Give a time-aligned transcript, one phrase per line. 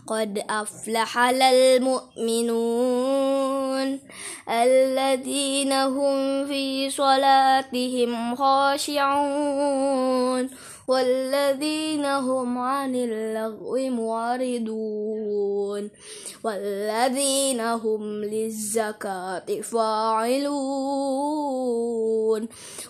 [0.08, 2.80] قد أفلح المؤمنون
[4.50, 10.50] الذين هم في صلاتهم خاشعون
[10.88, 15.90] والذين هم عن اللغو معرضون
[16.44, 20.56] والذين هم للزكاة فاعلون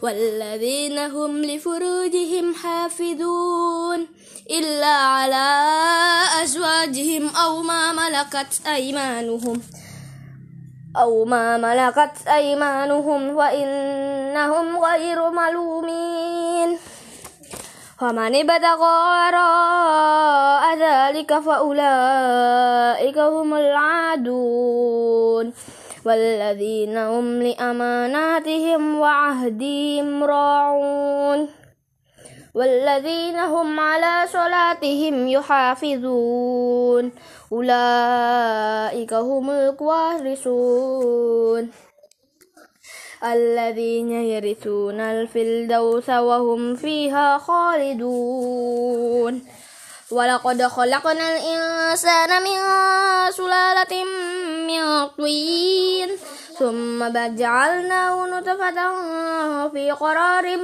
[0.04, 4.08] والذين هم لفروجهم حافظون
[4.52, 5.64] إلا على
[6.44, 9.62] أزواجهم أو ما ملكت أيمانهم
[10.98, 16.78] أو ما ملكت أيمانهم وإنهم غير ملومين
[18.00, 25.54] فمن ابتغى وراء ذلك فأولئك هم العادون
[26.06, 31.50] والذين هم لأماناتهم وعهدهم راعون
[32.56, 37.12] والذين هم على صلاتهم يحافظون
[37.52, 41.72] أولئك هم الوارثون
[43.24, 48.86] الذين يرثون الفردوس وهم فيها خالدون.
[50.12, 52.60] ولقد خلقنا الإنسان من
[53.32, 54.04] سلالة
[54.68, 56.10] من طين
[56.60, 57.00] ثم
[57.36, 58.78] جعلناه نطفة
[59.70, 60.58] في قرار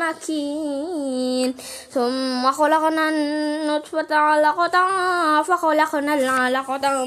[0.00, 1.54] مكين.
[1.90, 4.76] ثم خلقنا النطفة علقة
[5.42, 7.04] فخلقنا العلقة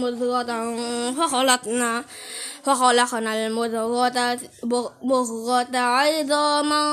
[0.00, 0.76] مضغة
[1.12, 2.04] فخلقنا
[2.64, 4.38] فخلقنا المضغة
[5.02, 6.84] مضغة عظاما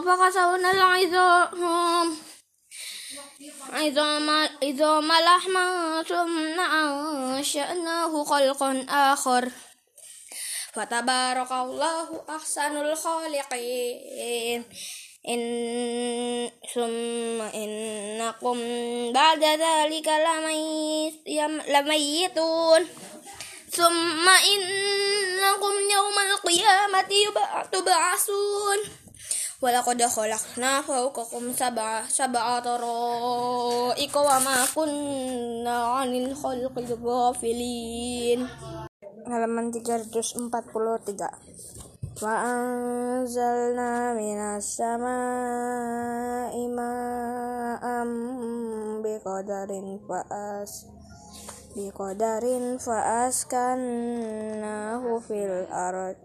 [0.00, 2.16] فكسونا العظام
[3.72, 4.30] عظام
[4.62, 9.50] عظام لحما ثم أنشأناه خلقا آخر
[10.72, 14.64] فتبارك الله أحسن الخالقين
[15.28, 18.58] إن ثم إنكم
[19.12, 20.08] بعد ذلك
[21.68, 22.86] لميتون
[23.70, 27.12] ثم إنكم يوم القيامة
[27.72, 28.78] تبعثون
[29.62, 38.48] ولقد خلقنا فوقكم سبع سبع طرائق وما كنا عن الخلق غافلين
[39.30, 41.30] halaman 343
[42.22, 47.84] وأنزلنا من السماء ماء
[49.02, 49.70] بقدر
[51.80, 52.44] فأس بقدر
[52.78, 53.78] فأسكناه
[55.18, 56.16] في الأرض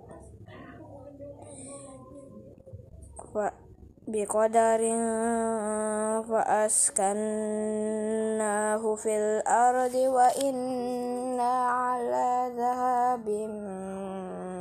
[4.08, 4.82] بقدر
[6.30, 7.16] فأسكناه
[8.96, 13.26] في الأرض وإنا على ذهاب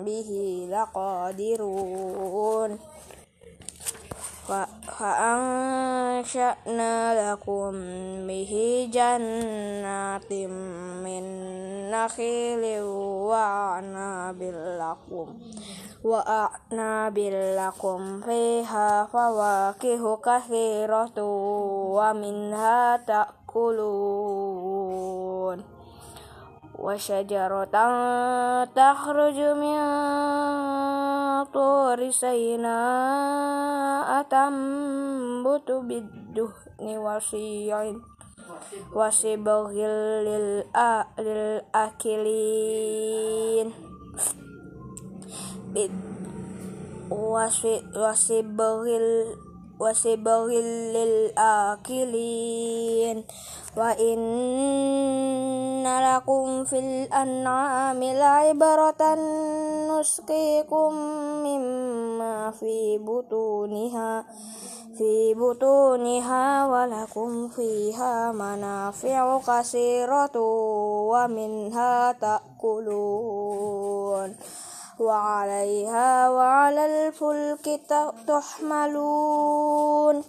[0.04, 0.30] به
[0.70, 2.78] لقادرون
[4.98, 6.96] فأنشأنا
[7.32, 7.72] لكم
[8.26, 8.52] به
[8.92, 10.32] جنات
[11.04, 11.24] من
[11.90, 12.82] نخيل
[13.30, 14.42] وأعناب
[14.80, 15.26] لكم
[16.04, 17.18] وأعناب
[17.58, 21.22] لكم فيها فواكه كثيرة
[21.96, 24.54] ومنها تأكلون
[26.79, 27.75] وشجرة
[28.65, 29.79] تخرج من
[31.53, 37.93] طور سيناء تنبت بالدهن وصيع
[38.95, 39.71] وصبغ
[41.19, 42.69] للآكلين
[47.95, 48.83] وصبغ
[51.84, 53.24] للآكلين
[53.76, 54.24] وإن
[55.84, 59.14] لكم في الأنعام لعبرة
[59.90, 60.94] نسقيكم
[61.44, 64.24] مما في بطونها
[64.98, 70.40] في بطونها ولكم فيها منافع كثيرة
[71.10, 73.44] ومنها تأكلون.
[75.00, 77.80] وعليها وعلى الفلك
[78.26, 80.24] تحملون.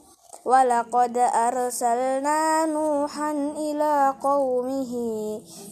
[0.45, 4.93] ولقد أرسلنا نوحا إلى قومه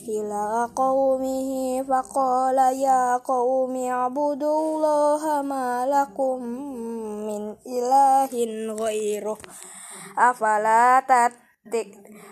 [0.07, 6.43] إلى قومه فقال يا قوم اعبدوا الله ما لكم
[7.27, 8.31] من إله
[8.73, 9.37] غيره
[10.17, 10.99] أفلا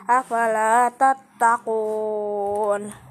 [0.09, 3.10] أفلا تتقون؟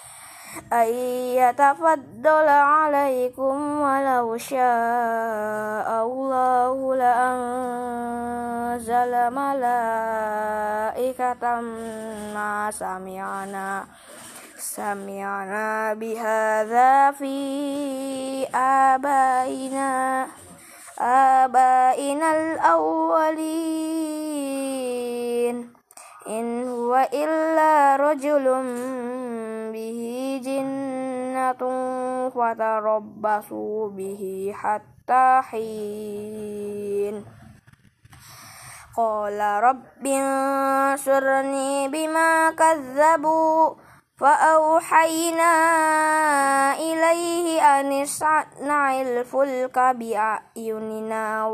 [0.73, 0.87] أن
[1.39, 8.11] يتفضل عليكم ولو شاء الله لأنزل
[9.35, 10.41] ملائكة
[12.35, 13.85] ما سمعنا
[14.57, 17.35] سمعنا بهذا في
[18.55, 20.27] آبائنا
[20.99, 24.11] آبائنا الأولين.
[26.27, 28.47] إن هو إلا رجل
[29.71, 31.61] به جنة
[32.29, 37.25] فتربصوا به حتى حين.
[38.97, 43.80] قال رب انصرني بما كذبوا.
[44.21, 45.53] فأوحينا
[46.73, 51.45] إليه أن اصنع الفلك بأعيننا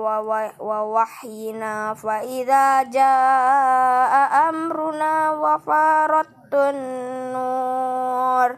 [0.59, 8.57] ووحينا فإذا جاء أمرنا وفارت النور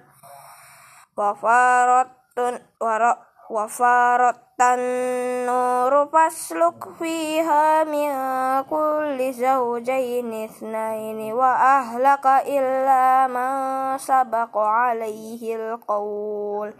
[1.17, 2.09] وفارت
[3.49, 8.11] وفارت النور فاسلك فيها من
[8.69, 16.73] كل زوجين اثنين وأهلك إلا من سبق عليه القول.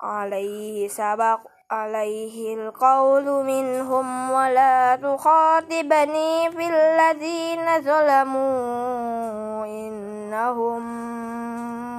[0.00, 9.64] عليه سبق عليه القول منهم ولا تخاطبني في الذين ظلموا.
[9.64, 10.82] إنهم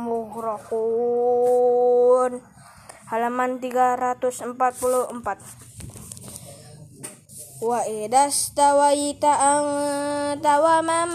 [0.10, 1.38] مغرقون.
[3.08, 4.52] Halaman 344
[7.64, 11.08] wa idastawaita anta wa man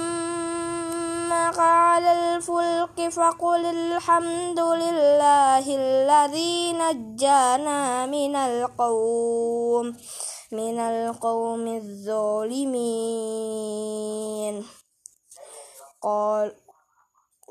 [1.29, 9.93] maka alal fulki faqul alhamdulillahi alladhi najjana minal qawm
[10.51, 11.77] minal qawmi
[12.09, 13.05] zalimin
[16.01, 16.57] qal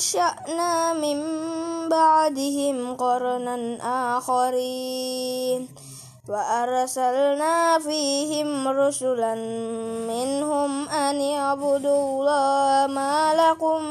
[0.00, 1.20] أنشأنا من
[1.88, 3.56] بعدهم قرنا
[4.16, 5.68] آخرين
[6.28, 9.34] وأرسلنا فيهم رسلا
[10.08, 13.82] منهم أن يعبدوا الله ما لكم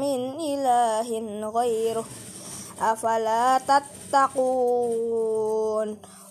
[0.00, 1.08] من إله
[1.52, 2.04] غيره
[2.80, 3.60] أفلا
[4.12, 4.56] تتقون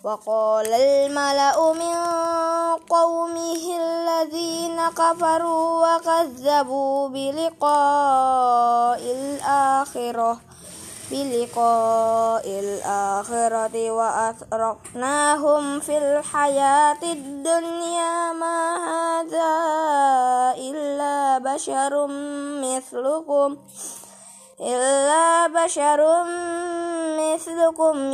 [0.06, 1.98] وقال الملأ من
[2.90, 10.40] قومه الذين كفروا وكذبوا بلقاء الآخرة
[11.12, 19.54] بلقاء الآخرة وأثرفناهم في الحياة الدنيا ما هذا
[20.58, 22.08] إلا بشر
[22.62, 23.58] مثلكم
[24.62, 26.24] إلا بشر
[27.20, 28.14] مثلكم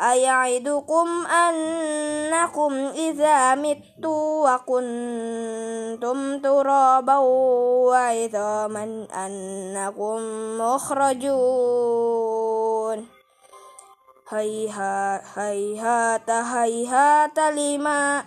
[0.00, 7.16] أيعدكم أنكم إذا متوا وكنتم ترابا
[7.88, 10.18] وعظاما أنكم
[10.58, 11.86] مخرجون
[14.28, 18.24] هيهات هيهات لما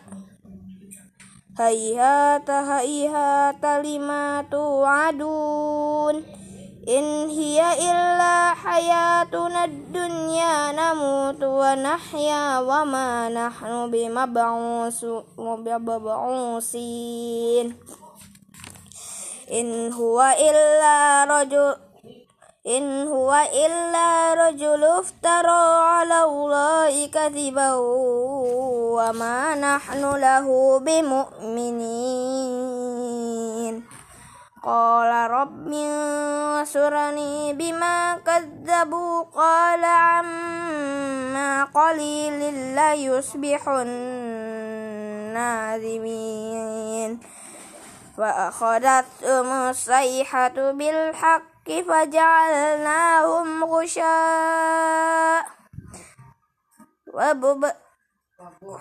[1.60, 6.39] هيهات هيهات لما توعدون
[6.90, 7.60] إن هي
[7.92, 13.92] إلا حياتنا الدنيا نموت ونحيا وما نحن
[15.66, 17.76] بمبعوثين.
[19.52, 21.76] إن هو إلا رجل
[22.68, 23.34] إن هو
[23.66, 27.74] إلا رجل افترى على الله كذبا
[28.98, 32.89] وما نحن له بمؤمنين.
[34.64, 39.24] قال رب انصرني بما كذبوا.
[39.24, 43.88] قال عما قليل ليصبحن
[45.34, 47.20] نادمين
[48.18, 55.46] فأخذتهم الصيحة بالحق فجعلناهم غشاء.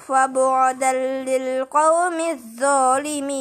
[0.08, 0.92] فبعدا
[1.24, 3.38] للقوم الظالمين.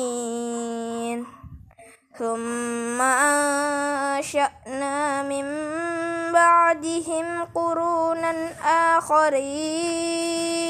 [2.19, 5.47] ثم أنشأنا من
[6.33, 8.33] بعدهم قرونا
[8.99, 10.63] آخرين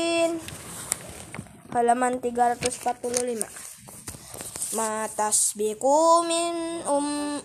[1.73, 7.41] halaman 345 ma tasbiqu min um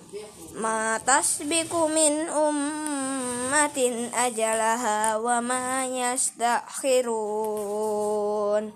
[0.59, 8.75] ma tasbiqu min ummatin ajalaha wa ma yastakhirun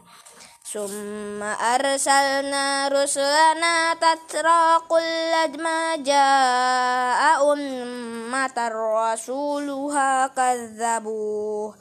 [0.73, 11.75] ثم أرسلنا رسلنا تترى كل ما جاء أمة رسولها كذبوه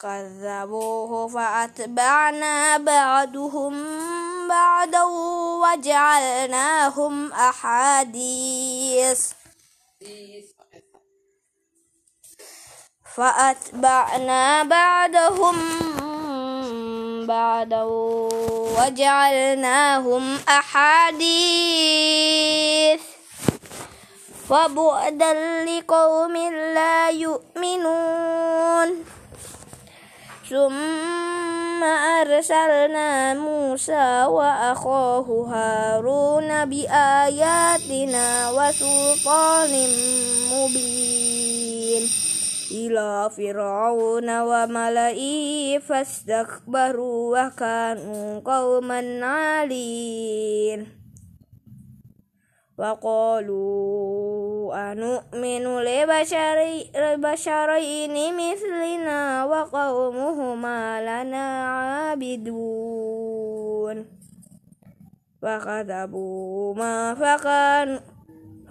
[0.00, 3.74] كذبوه فأتبعنا بعدهم
[4.48, 5.04] بعدا
[5.62, 9.32] وجعلناهم أحاديث.
[13.14, 15.56] فأتبعنا بعدهم
[17.26, 17.82] بعدا
[18.78, 21.22] وجعلناهم أحاديث.
[24.50, 26.36] وبعدا لقوم
[26.74, 29.04] لا يؤمنون.
[30.50, 39.72] ثم أرسلنا موسى وأخاه هارون بآياتنا وسلطان
[40.52, 42.21] مبين.
[42.71, 50.87] إلى فرعون وملئه فاستكبروا وكانوا قوما عالين
[52.77, 55.79] وقالوا أنؤمن
[56.95, 63.17] لبشرين مثلنا وقومهما لنا عابدون
[65.41, 67.99] فكذبوا ما فكانوا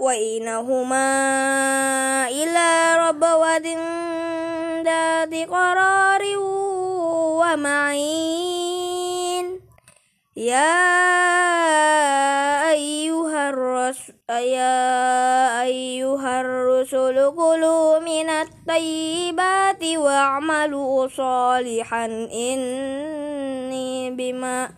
[0.00, 1.08] وإنهما
[2.28, 3.66] إلى ربوة
[4.82, 6.22] ذات قرار
[7.40, 8.36] ومعين.
[10.36, 10.76] يا
[12.70, 22.04] أيها الرسول يا أيها الرسل كلوا من الطيبات واعملوا صالحا.
[22.32, 24.68] إني بما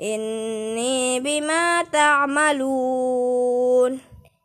[0.00, 3.30] إني بما تعملون.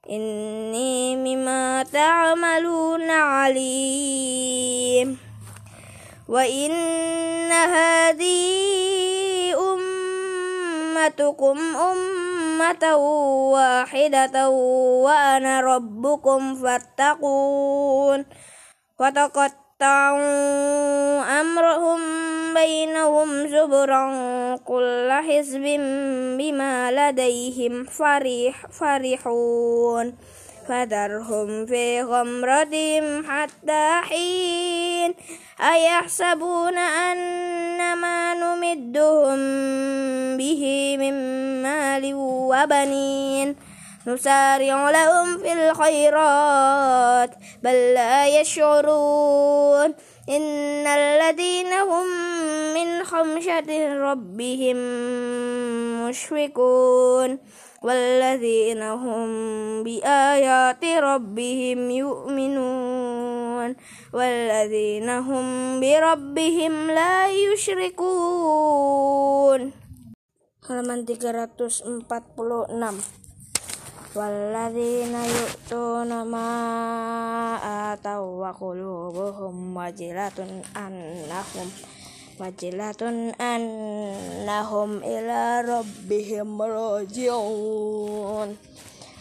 [0.10, 5.18] إني مما تعملون عليم.
[6.30, 6.72] وإن
[7.52, 8.66] هذه
[10.98, 12.96] أمتكم أمة
[13.54, 18.26] واحدة وأنا ربكم فاتقون.
[19.82, 22.00] وتقطعوا أمرهم
[22.54, 24.06] بينهم زبرا
[24.56, 25.62] كل حزب
[26.38, 30.16] بما لديهم فرح فرحون.
[30.68, 35.16] فذرهم في غمرتهم حتى حين.
[35.74, 39.38] أيحسبون أن ما نمدهم
[40.38, 41.14] به من
[41.64, 43.75] مال وبنين؟
[44.08, 47.30] نسارع لهم في الخيرات
[47.64, 49.94] بل لا يشعرون.
[50.30, 52.06] إن الذين هم
[52.74, 54.78] من خمشة ربهم
[56.10, 57.40] مشفقون.
[57.84, 59.28] والذين هم
[59.84, 63.76] بآيات ربهم يؤمنون.
[64.14, 68.66] والذين هم بربهم لا يشركون.
[70.66, 73.25] Halaman 346
[74.16, 76.48] والذين يؤتون ما
[77.94, 81.72] آتوا وقلوبهم وجلة أنهم
[82.40, 88.58] وجلة أنهم إلى ربهم راجعون.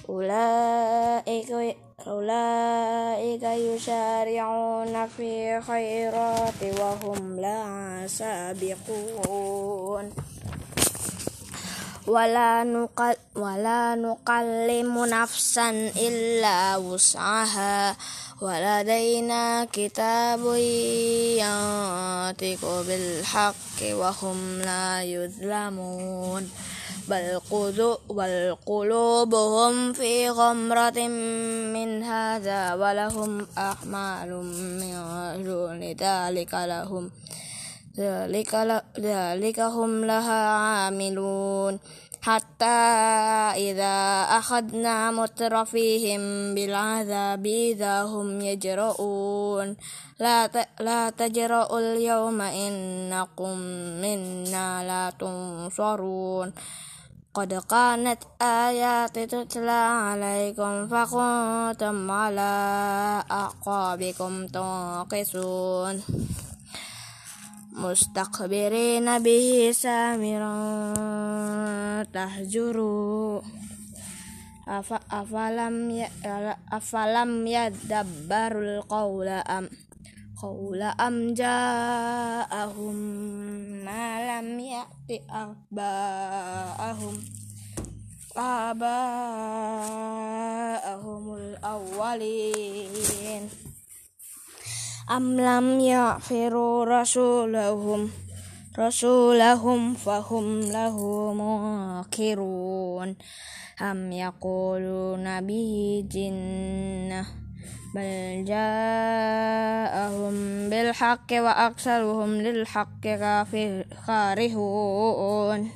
[0.09, 7.65] أولئك أولئك يسارعون في خيرات وهم لا
[8.07, 10.13] سابقون.
[12.07, 17.97] Wala nukal wala nukallimu nafsan illa wus'aha
[18.45, 20.43] ولدينا كتاب
[21.41, 26.51] ينطق بالحق وهم لا يظلمون.
[27.09, 27.41] بل
[28.67, 31.09] قلوبهم في غمرة
[31.73, 34.31] من هذا ولهم أعمال
[34.81, 37.11] من دون ذلك لهم.
[37.99, 38.55] ذلك,
[38.99, 41.79] ذلك هم لها عاملون.
[42.25, 42.81] حتى
[43.57, 49.77] إذا أخذنا مترفيهم بالعذاب إذا هم يجرؤون.
[50.21, 53.59] لا لا تجرؤوا اليوم إنكم
[54.03, 56.53] منا لا تنصرون.
[57.35, 62.53] قد كانت آيات تتلى عليكم فكنتم على
[63.31, 66.03] أعقابكم تنقصون.
[67.75, 70.55] مستكبرين به سامرا
[72.15, 73.41] تهجروا.
[75.13, 76.07] أفلم
[76.73, 79.69] أفلم يدبروا القول أم
[80.43, 82.95] قول أم جاءهم
[83.85, 87.25] ما لم يأت آباءهم
[88.37, 88.95] آباءهم
[91.35, 92.55] الأولين.
[95.11, 98.11] أم لم يغفروا رسولهم
[98.79, 103.17] رسولهم فهم له منكرون
[103.83, 107.27] أم يقولون به جنة
[107.95, 110.35] بل جاءهم
[110.71, 113.01] بالحق وأكثرهم للحق
[114.07, 115.71] كارهون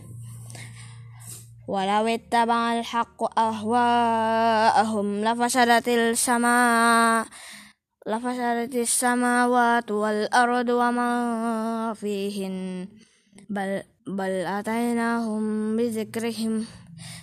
[1.68, 7.26] ولو اتبع الحق أهواءهم لفسدت السماء.
[8.08, 11.12] لفسدت السماوات والأرض وما
[12.00, 12.88] فيهن.
[13.50, 16.64] بل, بل أتيناهم بذكرهم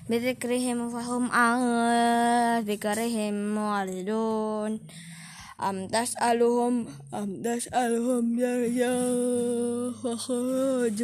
[0.10, 1.60] بذكرهم فهم عن
[2.60, 4.80] ذكرهم معرضون.
[5.70, 8.94] أم تسألهم أم تسألهم يرجع
[10.04, 11.04] فخرج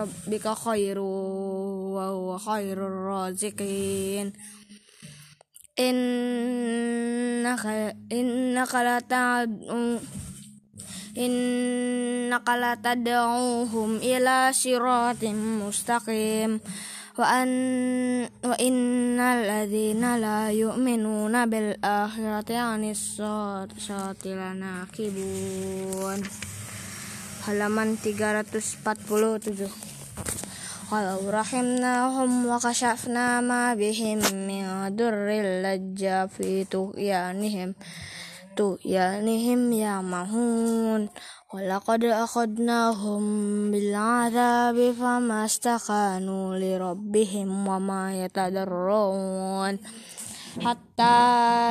[0.00, 4.32] ربك خير وهو خير الرازقين.
[5.78, 7.64] إنك
[8.12, 9.98] إنك لتدعو
[11.18, 15.24] إنك لتدعوهم إلى صراط
[15.64, 16.60] مستقيم.
[17.18, 17.48] وأن
[18.44, 26.22] وإن الذين لا يؤمنون بالآخرة عن الصراط لناكبون.
[27.44, 29.68] halaman 347
[30.94, 34.64] ولو رحمناهم وكشفنا ما بهم من
[34.96, 35.28] ضر
[35.66, 37.74] لجا في طغيانهم
[38.56, 41.08] طغيانهم يعمهون.
[41.54, 43.22] ولقد أخذناهم
[43.70, 49.78] بالعذاب فما استكانوا لربهم وما يتضرعون.
[50.60, 51.18] حتى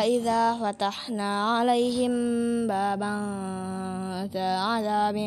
[0.03, 2.11] إذا فتحنا عليهم
[2.67, 3.13] بابا
[4.35, 5.17] عذاب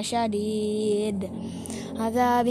[0.00, 1.30] شديد.
[2.00, 2.46] عذاب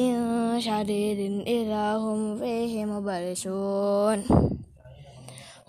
[0.60, 4.24] شديد إذا هم فيه مبلسون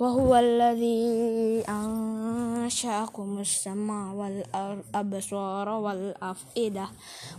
[0.00, 6.86] وهو الذي أنشأكم السماء والأبصار والأفئدة.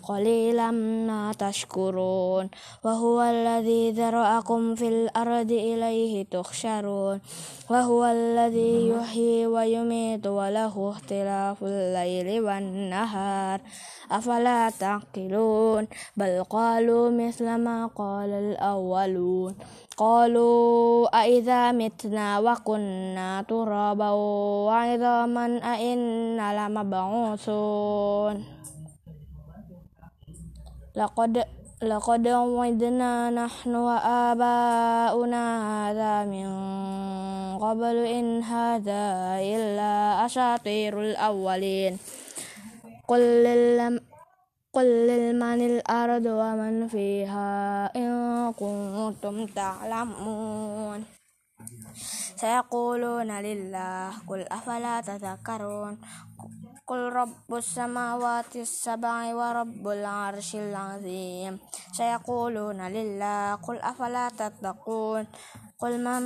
[0.04, 2.50] قليلا ما تشكرون.
[2.84, 7.20] وهو الذي ذرأكم في الأرض إليه تخشرون
[7.70, 13.62] وهو الذي يحيي ويميت وله اختلاف الليل والنهار.
[14.12, 19.56] أفلا تعقلون؟ بل قالوا مثل ما قال الأولون.
[20.02, 24.10] قالوا أئذا متنا وكنا ترابا
[24.66, 28.36] وعظاما أئنا لمبعوثون.
[30.96, 31.34] لقد
[31.82, 36.50] لقد وعدنا نحن وآباؤنا هذا من
[37.62, 39.04] قبل إن هذا
[39.38, 41.94] إلا أساطير الأولين.
[43.08, 43.22] قل
[44.74, 48.11] قل لمن الأرض ومن فيها إن
[48.52, 51.00] كنتم تعلمون.
[52.42, 55.94] سيقولون لله قل أفلا تذكرون؟
[56.88, 61.54] قل رب السماوات السبع ورب العرش العظيم.
[61.94, 65.24] سيقولون لله قل أفلا تتقون؟
[65.82, 66.24] قل من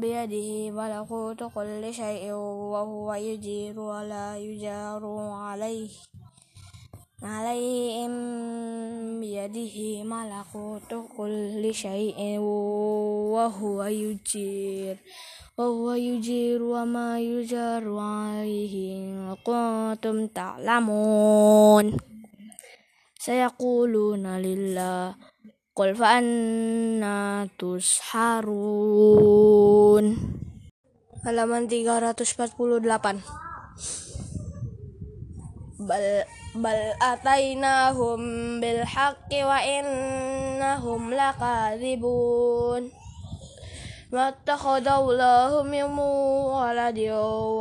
[0.00, 2.32] بيده ملكوت كل شيء
[2.72, 5.02] وهو يجير ولا يجار
[5.46, 5.90] عليه.
[7.22, 8.12] عليهم
[9.20, 12.38] بيده ملكوت كل شيء
[13.34, 14.96] وهو يجير
[15.58, 21.96] وهو يجير وما يجار عليه إن كنتم تعلمون
[23.18, 25.14] سيقولون لله
[25.76, 29.10] قل فأنا تسحرون
[31.24, 33.20] halaman 348
[35.88, 36.04] bal
[36.54, 38.20] بل أتيناهم
[38.60, 42.90] بالحق وإنهم لكاذبون
[44.12, 45.82] ما اتخذ الله من
[46.58, 46.98] ولد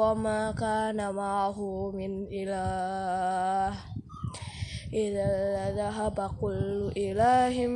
[0.01, 3.73] وما كان معه من إله
[4.93, 5.33] إذا
[5.77, 7.67] ذهب كل إله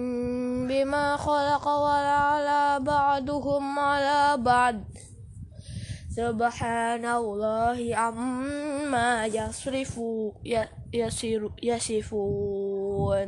[0.67, 4.76] بما خلق ولا على بعضهم على بعض
[6.13, 9.26] سبحان الله عما
[11.63, 13.28] يصفون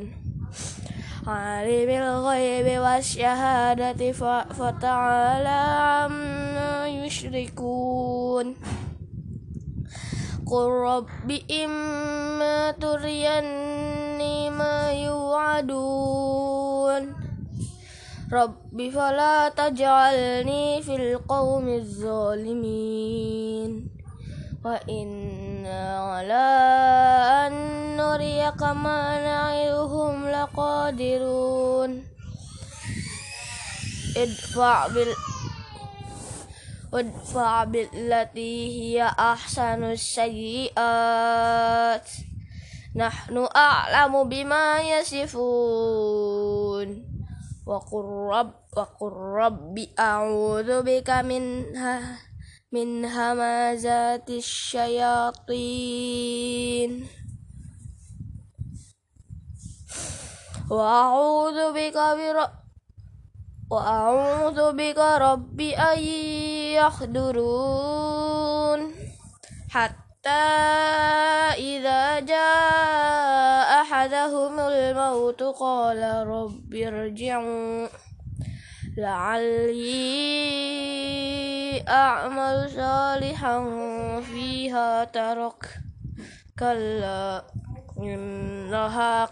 [1.27, 4.11] عالم الغيب والشهادة
[4.53, 5.61] فتعالى
[5.97, 8.55] عما يشركون
[10.45, 11.31] قل رب
[11.65, 16.45] إما تريني ما يوعدون
[18.35, 22.91] رب فلا تجعلني في القوم الظالمين
[24.65, 26.47] وإنا على
[27.47, 27.53] أن
[27.97, 32.03] نريك ما نعدهم لقادرون
[34.17, 35.15] ادفع بال
[36.91, 40.79] وادفع بالتي هي أحسن السيئات
[42.95, 46.25] نحن أعلم بما يصفون
[47.65, 52.19] وقل رب وقل رب أعوذ بك منها
[52.71, 55.49] من همزات الشياطين.
[60.69, 61.97] وأعوذ بك
[63.71, 65.99] وأعوذ بك رب أن
[66.77, 68.25] يحضرون.
[69.69, 77.89] حتى إذا جاء أحدهم الموت قال رب ارجعون
[78.97, 79.85] لعلي
[81.87, 83.57] أعمل صالحا
[84.21, 85.77] فيها ترك.
[86.59, 87.43] كلا
[87.97, 89.29] إنها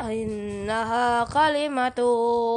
[0.00, 2.04] إنها كلمة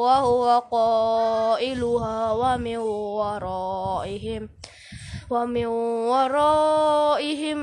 [0.06, 4.59] وهو قائلها ومن ورائهم.
[5.30, 5.66] ومن
[6.10, 7.62] ورائهم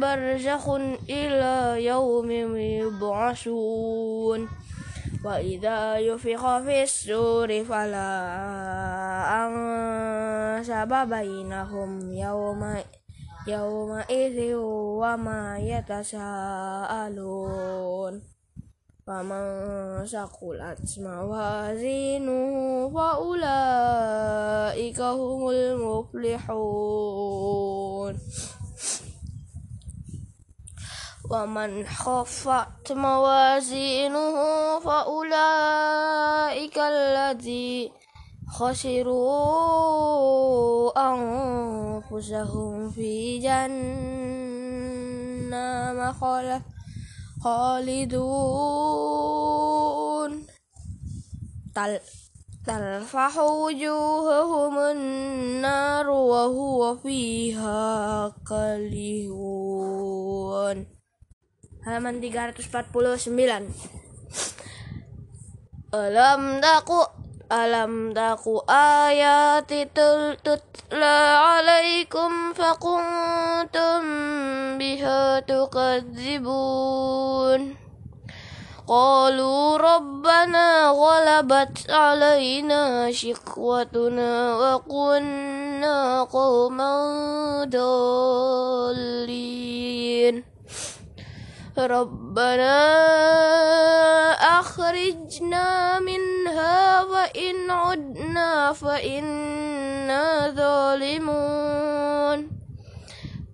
[0.00, 0.68] برزخ
[1.10, 4.48] إلى يوم يبعثون.
[5.24, 8.12] وإذا يفخ في السور فلا
[9.44, 12.98] أنسب بينهم يومئذ
[13.48, 14.54] يومئذ
[15.00, 17.08] وما يتساءلون.
[19.08, 26.58] فمن ثقلت موازينه فأولئك هم المفلحون.
[31.30, 34.34] ومن خفت موازينه
[34.80, 37.90] فأولئك الذين
[38.48, 39.88] خسروا
[41.10, 44.78] أنفسهم في جهنم.
[47.48, 48.68] خالدون.
[52.68, 59.78] تلفح وجوههم النار وهو فيها كالهون
[61.88, 63.72] halaman 349
[65.88, 67.00] Alam taku
[67.48, 68.60] alam taku
[69.72, 71.18] itu, tutla
[71.56, 74.04] alaikum fakuntum
[74.76, 77.08] biha tukadzibun.
[78.88, 89.28] Qalu rabbana ghalabat alaina shikwatuna wa kunna qawman dhalin
[91.78, 92.78] ربنا
[94.60, 102.50] أخرجنا منها وإن عدنا فإنا ظالمون.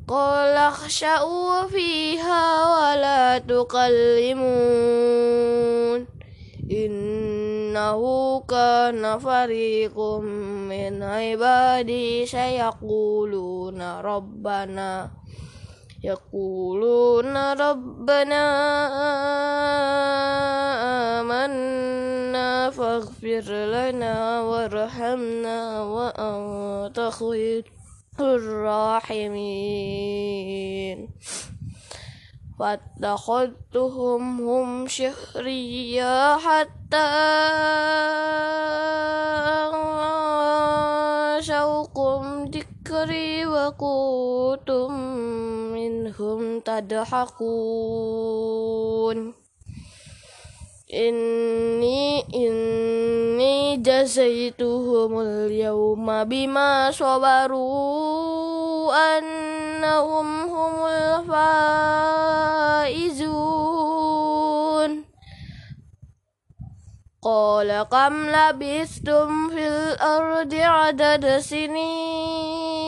[0.09, 5.05] قال اخشأوا فيها ولا تكلمون.
[6.71, 8.01] إنه
[8.41, 9.99] كان فريق
[10.71, 15.11] من عبادي سيقولون ربنا
[16.05, 18.45] يقولون ربنا
[21.21, 27.73] آمنا فاغفر لنا وارحمنا وأنت خير
[28.21, 29.65] الراحمين.
[32.59, 37.11] فاتخذتهم هم شهريا حتى
[41.41, 42.47] شوقهم
[42.95, 44.93] ذكري وكنتم
[45.75, 47.45] منهم تضحكون
[50.95, 61.35] إني إني جزيتهم اليوم بما صبروا أنهم هم الفائزون
[67.25, 72.85] قال كم لبثتم في الأرض عدد سنين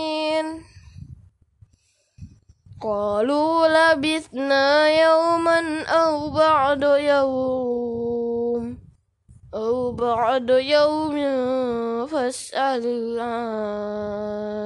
[2.83, 8.79] قالوا لبثنا يوما أو بعد يوم
[9.55, 11.17] أو بعد يوم
[12.07, 14.57] فاسأل العادي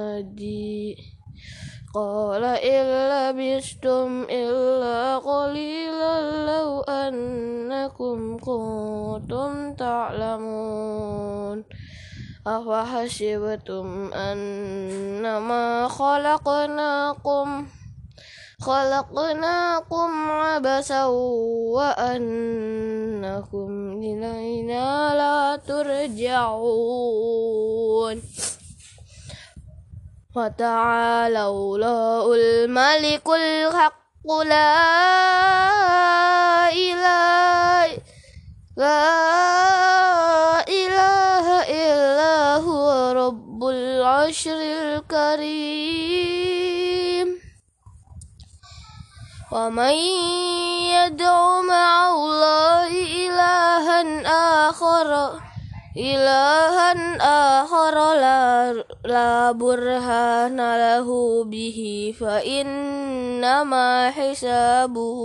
[1.93, 11.63] قال إن لبثتم إلا قليلا لو أنكم كنتم تعلمون
[12.47, 17.67] أفحسبتم أنما خلقناكم
[18.61, 21.05] خلقناكم عبسا
[21.75, 27.01] وأنكم إلينا لا ترجعون
[30.35, 34.79] فتعالى الله الملك الحق لا
[36.71, 37.97] إله
[38.77, 39.03] لا
[40.63, 45.91] إله إلا هو رب العرش الكريم.
[49.51, 49.95] ومن
[50.95, 52.87] يدع مع الله
[53.27, 54.01] إلها
[54.69, 55.39] آخر
[55.97, 56.91] إلها
[57.61, 61.07] آخر لا, لا برهان له
[61.43, 65.21] به فإنما حسابه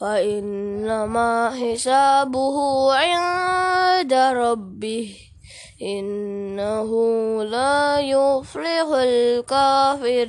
[0.00, 2.56] فإنما حسابه
[2.94, 5.16] عند ربه
[5.82, 6.90] إنه
[7.44, 10.28] لا يفلح الكافرين.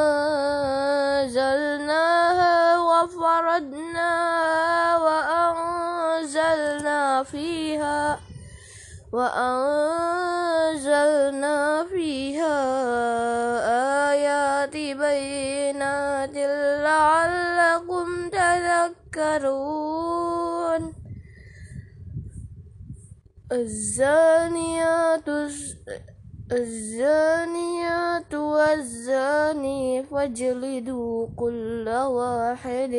[2.88, 4.26] وفرضناها
[4.98, 6.62] وأنزلنا
[7.22, 8.20] فيها
[9.12, 10.26] وأنزلنا
[11.84, 12.58] فيها
[14.10, 16.36] آيات بينات
[16.82, 19.72] لعلكم تذكرون.
[23.52, 25.28] الزانيات
[26.52, 32.94] الزانيات والزاني فاجلدوا كل واحد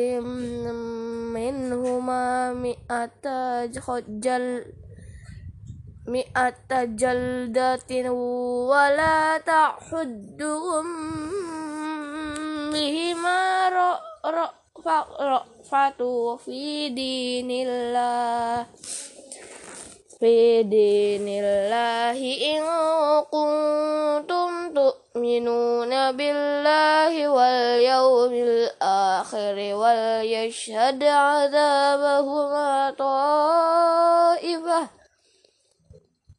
[1.32, 3.66] منهما مئة
[4.08, 4.64] جل
[6.08, 8.12] مئة جلدة
[8.68, 10.86] ولا تحدهم
[12.72, 13.68] بهما
[15.20, 18.66] رأفة في دين الله.
[20.20, 22.18] في دين الله
[22.50, 22.62] إن
[23.30, 34.88] كنتم تؤمنون بالله واليوم الآخر وليشهد عذابهما طائفة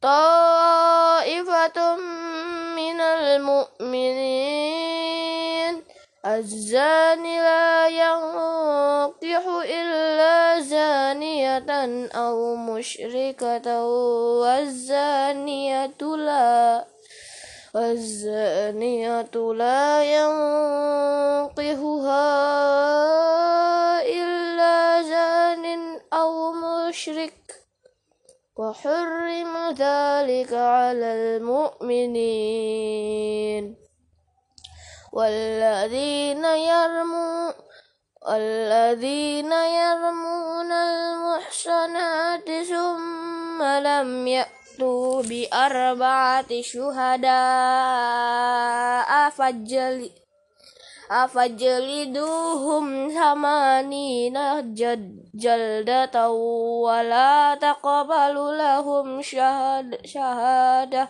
[0.01, 1.95] طائفة
[2.75, 4.88] من المؤمنين.
[6.37, 11.65] الزاني لا ينكح إلا زانية
[12.15, 13.83] أو مشركة
[14.41, 16.85] والزانية لا
[17.75, 20.51] والزانية لا ينقهها
[24.01, 27.33] إلا زان أو مشرك.
[28.57, 32.59] وحرم ذلك على المؤمنين.
[35.11, 37.53] والذين يرمون
[38.29, 47.29] الذين يرمون المحصنات ثم لم يأتوا بأربعة شهداء
[49.29, 50.09] فجل
[51.11, 54.37] أفجلدوهم ثمانين
[55.33, 56.29] جلدة
[56.85, 59.21] ولا تقبل لهم
[60.05, 61.09] شهادة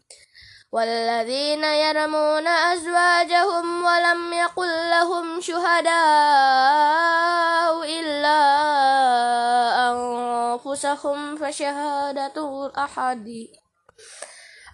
[0.71, 5.91] والذين يرمون أزواجهم ولم يقل لهم شهداء
[7.99, 8.41] إلا
[9.91, 13.47] أنفسهم فشهادة أحد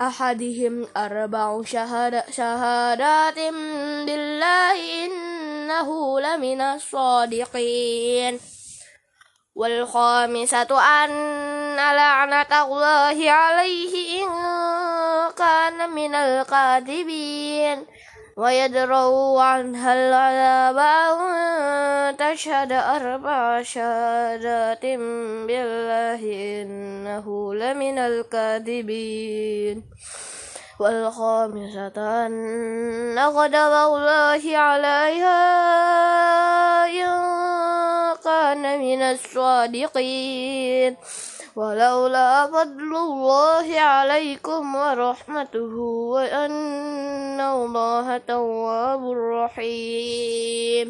[0.01, 3.39] أحدهم أربع شهادة شهادات
[4.05, 8.39] بالله إنه لمن الصادقين.
[9.57, 14.29] والخامسة أن لعنة الله عليه إن
[15.33, 17.85] كان من الكاذبين.
[18.37, 24.85] ويدروا عنها العذاب أن تشهد أربع شهادات
[25.47, 26.21] بالله
[26.61, 29.83] إنه لمن الكاذبين.
[30.79, 35.41] والخامسة أن غضب الله عليها
[36.85, 37.17] إن
[38.37, 40.91] كان من الصادقين.
[41.57, 45.73] ولولا فضل الله عليكم ورحمته
[46.13, 50.87] وأن الله تواب رحيم.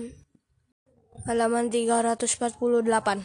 [1.27, 3.23] Halaman 348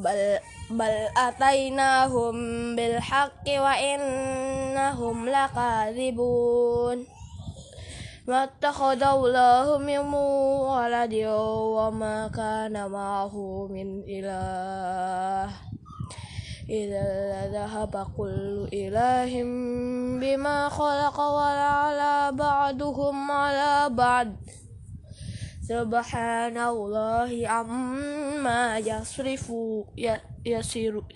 [0.00, 0.40] bal
[0.72, 2.36] bal atainahum
[2.76, 7.04] bil haqqi wa innahum lakadzibun
[8.30, 9.98] ما اتخذ الله من
[10.70, 11.14] ولد
[11.74, 15.50] وما كان معه من إله
[16.70, 19.42] إذا لذهب كل إله
[20.22, 24.28] بما خلق ولعلى بعضهم على بعض.
[25.68, 28.78] سبحان الله عما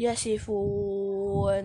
[0.03, 1.65] يصرفون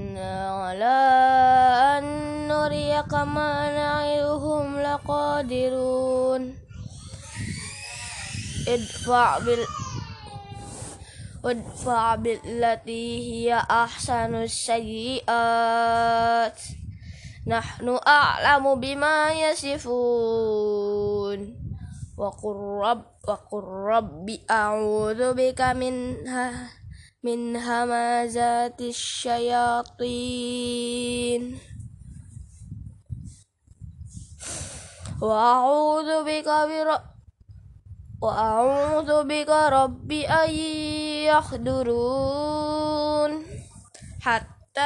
[0.17, 0.97] على
[1.97, 2.03] أن
[2.47, 6.55] نريك ما نعدهم لقادرون.
[8.67, 9.65] ادفع بال
[11.45, 15.29] ادفع بالتي هي أحسن السيئات.
[17.47, 20.81] نحن أعلم بما يصفون.
[22.17, 26.80] وقل رب وقل رب أعوذ بك منها.
[27.23, 30.01] من همازات الشياطين.
[35.21, 36.47] وأعوذ بك
[38.21, 40.49] وأعوذ بك رب أن
[41.29, 43.45] يحضرون.
[44.21, 44.81] حتى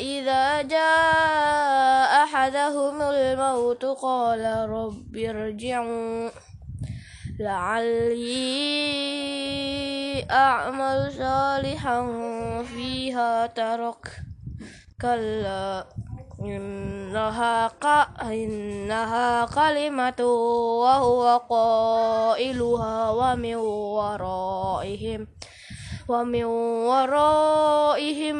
[0.00, 6.51] إذا جاء أحدهم الموت قال رب ارجعون.
[7.42, 8.62] لعلي
[10.30, 11.98] أعمل صالحا
[12.62, 14.20] فيها ترك.
[15.00, 15.84] كلا
[16.40, 17.86] إنها ق...
[18.22, 20.20] إنها كلمة
[20.86, 23.54] وهو قائلها ومن
[23.98, 25.26] ورائهم
[26.08, 26.44] ومن
[26.86, 28.38] ورائهم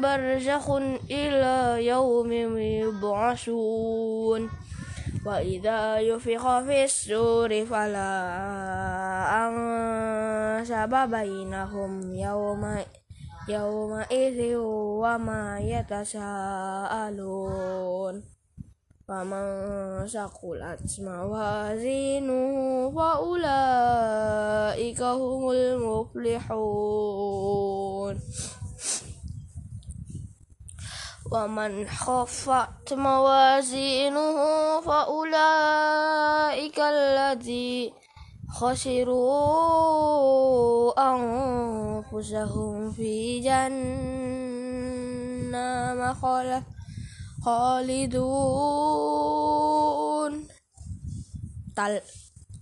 [0.00, 0.70] برزخ
[1.10, 4.63] إلى يوم يبعثون.
[5.26, 8.14] وإذا يفخ في السور فلا
[9.48, 12.84] أنسب بينهم يوم
[13.48, 17.14] يومئذ وما يتساءلون
[19.08, 24.22] فمن ثقلت موازينه فأولئك
[25.02, 26.94] هم المفلحون
[31.34, 34.38] ومن خفت موازينه
[34.80, 37.92] فأولئك الذي
[38.54, 39.74] خسروا
[41.10, 43.74] أنفسهم في جنة
[47.44, 48.54] خالدون.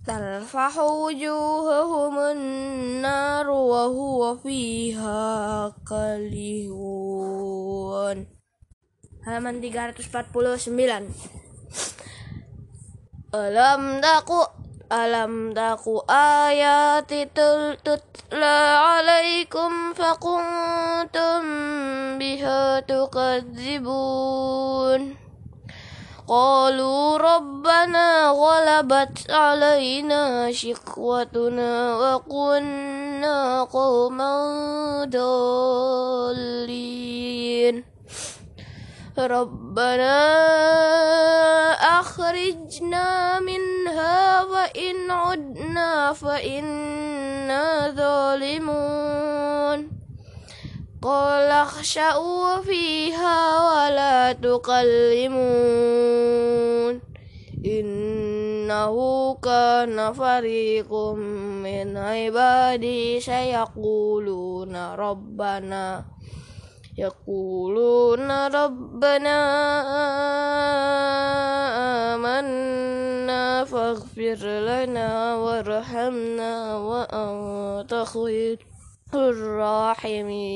[0.07, 7.53] تلفح وجوههم النار وهو فيها كالهون.
[9.28, 11.12] halaman 349
[13.36, 14.40] Alam taku
[14.88, 18.56] Alam taku ayati tutla
[18.96, 21.44] alaikum fakuntum
[22.16, 24.48] biha tukadzibun
[26.28, 34.34] قالوا ربنا غلبت علينا شقوتنا وكنا قوما
[36.28, 36.78] ضالين
[39.19, 40.19] ربنا
[41.99, 49.89] أخرجنا منها وإن عدنا فإنا ظالمون.
[51.01, 55.93] قال اخشأوا فيها ولا تكلمون.
[57.65, 58.95] إنه
[59.43, 60.93] كان فريق
[61.63, 66.12] من عبادي سيقولون ربنا
[66.97, 69.39] يقولون ربنا
[72.13, 78.67] آمنا فاغفر لنا وارحمنا وأنت خير
[79.13, 80.53] الراحمين.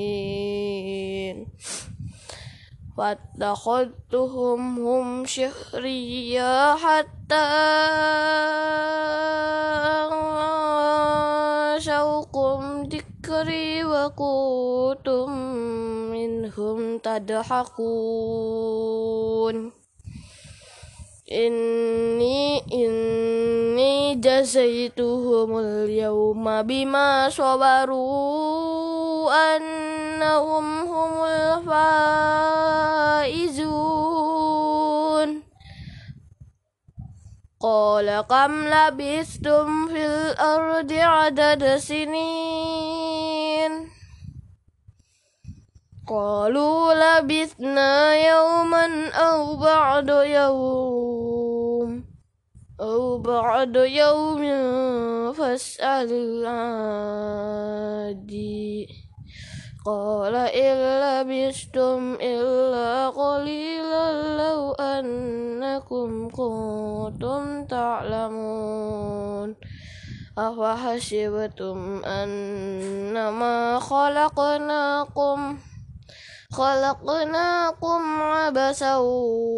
[2.97, 7.49] واتخذتهم هم شهريا حتى
[11.79, 12.89] شوقهم
[13.27, 15.31] ذكري وكنتم
[16.11, 17.77] منهم تضحكون
[21.31, 28.77] إني إني جزيتهم اليوم بما صبروا
[29.57, 31.97] أنهم هم الفائزون
[37.61, 43.06] قال كم لبثتم في الأرض عدد سنين
[46.07, 52.03] قالوا لبثنا يوما أو بعد يوم
[52.81, 54.43] أو بعد يوم
[55.33, 56.11] فاسأل
[56.47, 57.67] العادي.
[59.85, 69.55] قال إن لبثتم إلا قليلا لو أنكم كنتم تعلمون.
[70.37, 75.57] أفحسبتم أنما خلقناكم
[76.51, 78.95] خلقناكم عبسا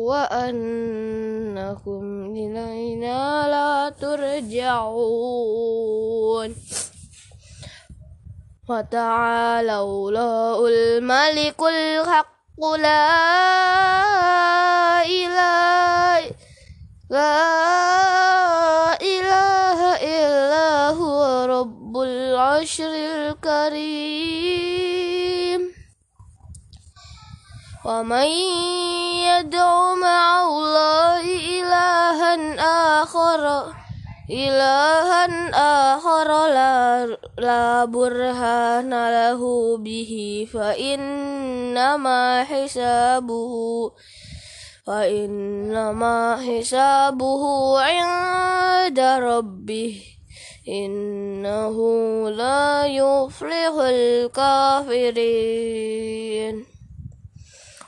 [0.10, 5.30] وأنكم إلينا لا ترجعون.
[8.70, 13.06] وتعالوا له الملك الحق لا
[15.06, 16.32] إله
[17.10, 17.42] لا
[19.02, 24.68] إله إلا هو رب العشر الكريم.
[27.90, 28.30] ومن
[29.26, 31.26] يدع مع الله
[31.58, 32.34] إلها
[33.02, 33.74] آخر
[34.30, 35.26] إلها
[35.98, 39.42] آخر لا, لا برهان له
[39.78, 40.14] به
[40.54, 43.54] فإنما حسابه
[44.88, 47.44] فإنما حسابه
[47.82, 50.02] عند ربه
[50.70, 51.78] إنه
[52.30, 55.20] لا يفلح الكافرين.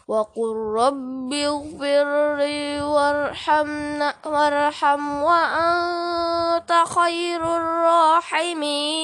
[0.08, 9.02] وقل رب اغفر لي وارحمنا وارحم وأنت خير الراحمين.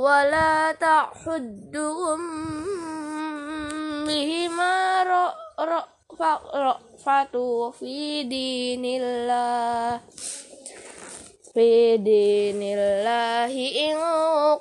[0.05, 2.21] ولا تحدهم
[4.07, 5.03] بهما
[5.59, 6.38] رأفة
[7.71, 9.99] في دين الله.
[11.58, 13.53] في دين الله
[13.89, 13.97] إن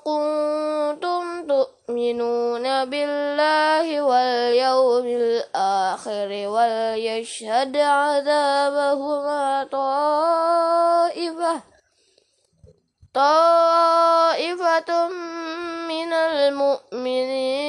[0.00, 11.62] كنتم تؤمنون بالله واليوم الآخر وليشهد عذابهما طائفة
[13.14, 15.08] طائفة
[15.88, 17.66] من المؤمنين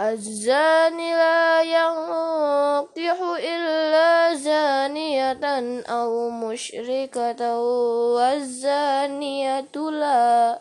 [0.00, 5.42] الزاني لا ينكح إلا زانية
[5.90, 7.58] أو مشركة
[8.14, 10.58] والزانية لا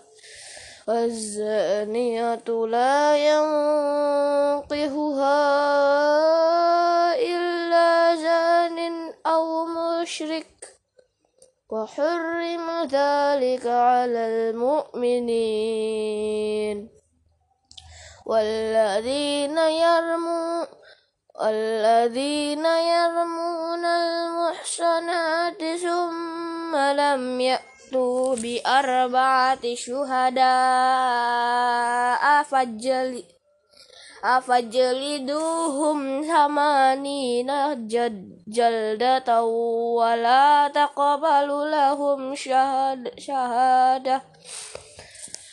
[0.87, 4.75] والزانية لا ينقهها
[7.15, 10.47] إلا زان أو مشرك.
[11.69, 15.77] وحرم ذلك على المؤمنين.
[18.27, 20.67] والذين يرمون
[21.41, 30.43] الذين يرمون المحصنات ثم لم يأتوا بأربعة شهداء
[32.43, 33.23] فجل
[34.23, 37.51] أفجلدوهم ثمانين
[38.47, 39.43] جلدة
[39.99, 42.35] ولا تقبل لهم
[43.17, 44.21] شهادة.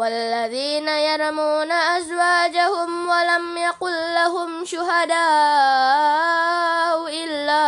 [0.00, 5.18] والذين يرمون أزواجهم ولم يقل لهم شهداء
[7.24, 7.64] إلا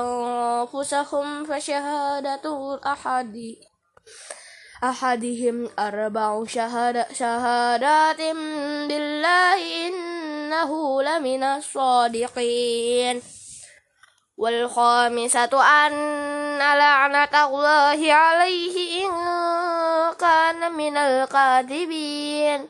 [0.00, 3.56] أنفسهم فشهادة أحد
[4.84, 8.20] أحدهم أربع شهادة شهادات
[8.88, 13.22] بالله إنه لمن الصادقين.
[14.36, 19.12] والخامسة أن لعنة الله عليه إن
[20.14, 22.68] كان من الكاذبين.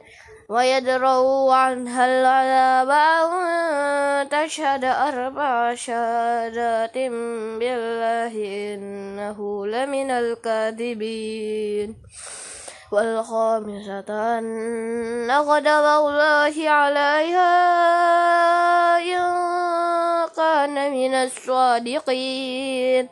[0.48, 2.90] ويدروا عنها العذاب
[4.30, 6.98] تشهد أربع شهادات
[7.58, 8.34] بالله
[8.74, 11.96] إنه لمن الكاذبين.
[12.94, 17.54] والخامسة أن غضب الله عليها
[18.98, 19.22] إن
[20.36, 23.08] كان من الصادقين.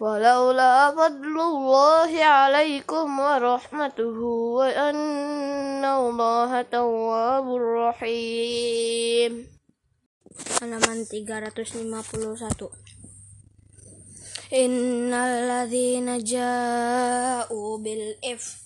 [0.00, 4.18] ولولا فضل الله عليكم ورحمته
[4.58, 9.56] وأن الله تواب رحيم.
[10.36, 12.68] Halaman 351
[14.52, 18.65] Innalladzina ja'u bil if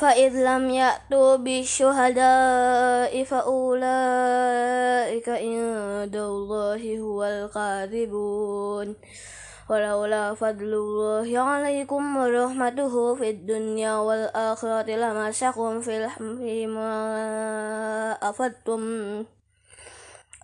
[0.00, 3.68] فإذ لم يأتوا بالشهداء فأولئك
[5.28, 8.96] عند الله هو الكاذبون
[9.70, 16.92] ولولا فضل الله عليكم ورحمته في الدنيا والآخرة لمسكم فيما
[18.22, 18.82] أفدتم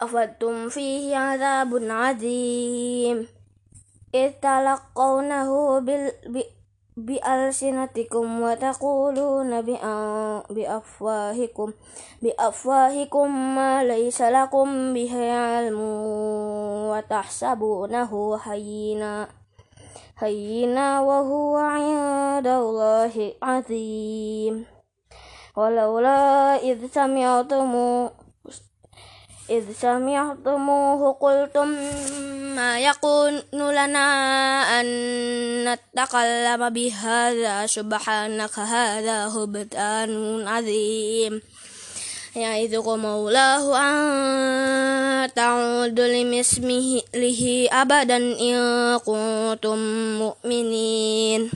[0.03, 3.29] أفدتم فيه عذاب عظيم
[4.15, 5.81] إذ تلقونه
[6.97, 9.63] بألسنتكم وتقولون
[10.51, 11.73] بأفواهكم
[12.23, 15.79] بأفواهكم ما ليس لكم به علم
[16.91, 19.29] وتحسبونه هينا
[20.19, 24.67] هينا وهو عند الله عظيم.
[25.57, 28.26] ولولا إذ سمعتموه
[29.51, 31.69] إذ سمعتموه قلتم
[32.59, 34.09] ما يكون لنا
[34.81, 34.87] أن
[35.65, 40.11] نتكلم بهذا سبحانك هذا هبتان
[40.49, 41.43] عظيم.
[42.37, 48.57] يعظكم الله أن تعودوا لمثله أبدا إن
[48.99, 49.79] كنتم
[50.19, 51.51] مؤمنين.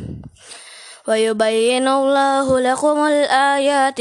[1.08, 4.00] ويبين الله لكم الآيات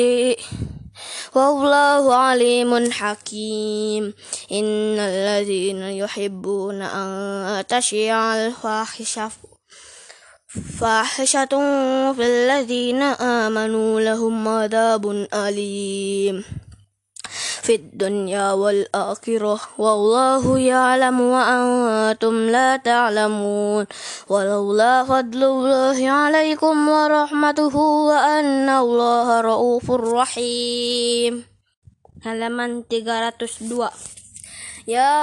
[1.36, 4.14] والله عليم حكيم.
[4.52, 9.30] إن الذين يحبون أن تشيع الفاحشة.
[10.80, 11.46] فاحشة
[12.14, 16.44] في الذين آمنوا لهم عذاب أليم.
[17.62, 19.60] في الدنيا والآخرة.
[19.78, 23.86] والله يعلم وأنتم لا تعلمون.
[24.30, 31.46] ولولا فضل الله عليكم ورحمته وأن الله رؤوف رحيم.
[32.20, 33.90] halaman 302
[34.88, 35.22] يا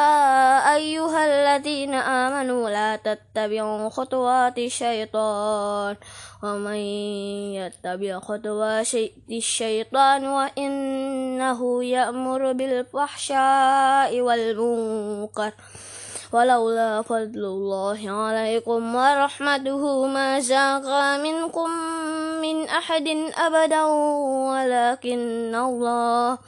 [0.75, 5.97] أيها الذين آمنوا لا تتبعوا خطوات الشيطان.
[6.43, 6.81] ومن
[7.57, 8.95] يتبع خطوات
[9.31, 15.53] الشيطان وإنه يأمر بالفحشاء والمنكر
[16.33, 20.87] فلولا فضل الله عليكم ورحمته ما زاغ
[21.23, 21.71] منكم
[22.43, 23.09] من أحد
[23.39, 23.85] أبدا
[24.53, 26.39] ولكن الله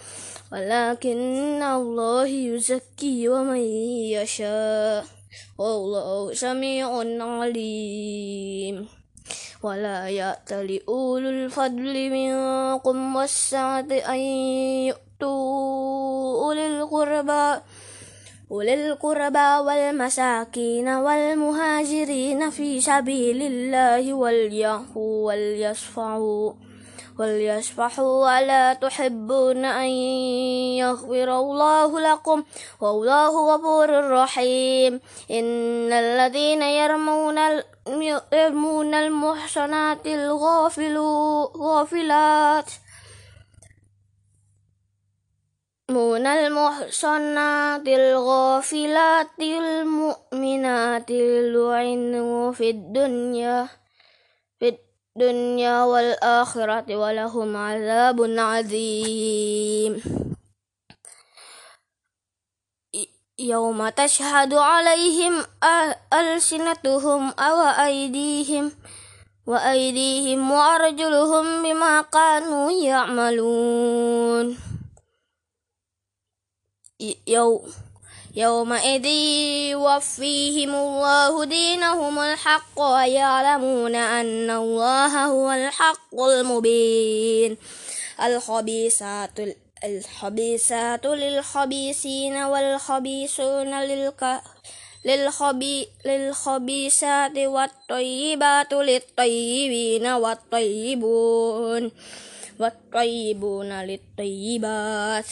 [0.53, 3.65] ولكن الله يزكي ومن
[4.17, 5.05] يشاء.
[5.59, 6.89] والله سميع
[7.21, 8.89] عليم.
[9.63, 14.19] ولا يأتل أولو الفضل منكم والسعة أن
[14.89, 17.61] يؤتوا أولي القربى
[18.51, 26.53] أولي القربى والمساكين والمهاجرين في سبيل الله وليعفوا وليصفحوا
[27.19, 29.91] وليصفحوا ولا تحبون أن
[30.79, 32.43] يغفر الله لكم
[32.81, 35.01] والله غفور رحيم.
[35.31, 37.39] إن الذين يرمون
[37.89, 41.39] يرمون المحصنات الغافلات
[45.91, 53.69] من المحصنات الغافلات المؤمنات لعنوا في الدنيا
[54.59, 54.79] في
[55.17, 60.03] الدنيا والآخرة ولهم عذاب عظيم.
[63.39, 65.45] يوم تشهد عليهم
[66.13, 68.73] ألسنتهم أو أيديهم
[69.47, 74.59] وأيديهم وأرجلهم بما كانوا يعملون.
[77.27, 77.63] يوم
[78.37, 79.07] يومئذ
[79.71, 87.57] يوفيهم الله دينهم الحق ويعلمون أن الله هو الحق المبين.
[88.23, 89.39] الخبيثات
[89.85, 94.41] الخبيثات للخبيثين والخبيثون للك
[95.05, 101.91] للخبي للخبيثات والطيبات للطيبين والطيبون
[102.61, 105.27] والطيبون للطيبات.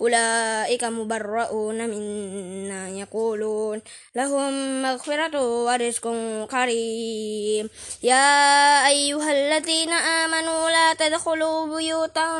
[0.00, 3.82] أولئك مبرؤون مما يقولون.
[4.14, 6.04] لهم مغفرة ورزق
[6.50, 7.70] كريم.
[8.02, 8.26] يا
[8.88, 12.38] أيها الذين آمنوا لا تدخلوا بيوتا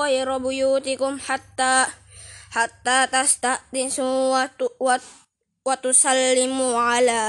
[0.00, 1.86] غير بيوتكم حتى
[2.50, 4.46] حتى تستأنسوا
[5.66, 7.20] وتسلموا على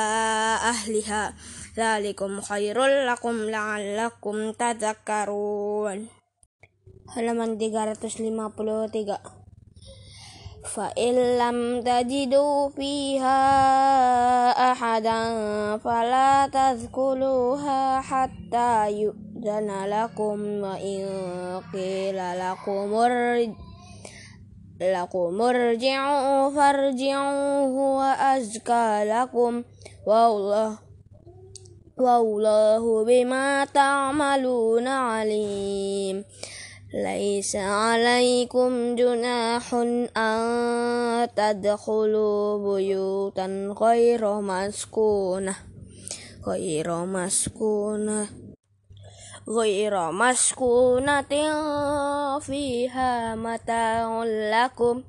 [0.74, 1.34] أهلها.
[1.78, 6.10] ذلكم خير لكم لعلكم تذكرون.
[7.08, 9.37] Halaman 353
[10.68, 13.42] فإن لم تجدوا فيها
[14.72, 15.22] أحدا
[15.78, 21.06] فلا تذكروها حتى يؤذن لكم وإن
[21.74, 22.94] قيل لكم
[24.82, 29.64] لكم ارجعوا فارجعوا هو أزكى لكم
[30.08, 30.78] والله
[31.98, 36.24] والله بما تعملون عليم.
[36.94, 39.74] ليس عليكم جناح
[40.18, 45.56] أن تدخلوا بيوتا غير مسكونة
[46.48, 48.28] غير مسكونة
[49.50, 51.22] غير مسكونة
[52.40, 55.04] فيها متاع لكم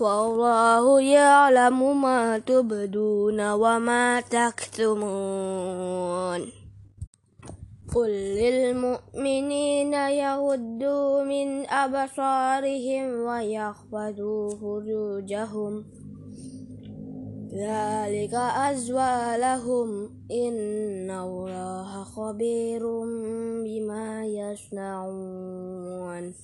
[0.00, 5.78] والله يعلم ما تبدون وما تكتمون.
[7.98, 15.84] قل للمؤمنين يغضوا من أبصارهم ويخفضوا فروجهم
[17.52, 18.34] ذلك
[18.70, 19.88] أزوى لهم
[20.30, 22.82] إن الله خبير
[23.66, 26.34] بما يصنعون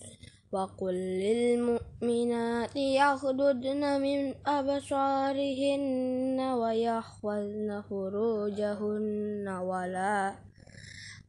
[0.53, 10.35] وقل للمؤمنات يغضضن من أبصارهن ويحفظن فروجهن ولا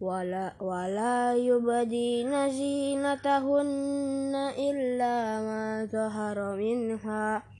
[0.01, 7.54] ولا, ولا يبدين زينتهن إلا ما ظهر منها.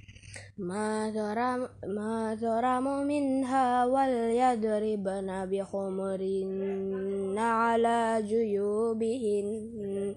[0.58, 10.16] ما ظهر ما ظهر منها وليضربن بخمرهن على جيوبهن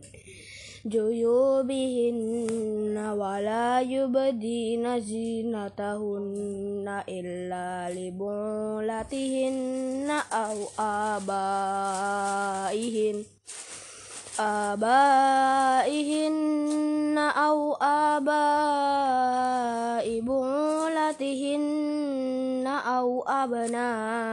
[0.86, 10.57] جيوبهن ولا يبدين زينتهن إلا لبعولتهن أو
[11.18, 13.24] آبائهن
[14.41, 16.28] آبائهن
[17.18, 18.30] أو آباء
[20.20, 21.86] بعولتهن
[22.66, 24.28] أو أبنائهن.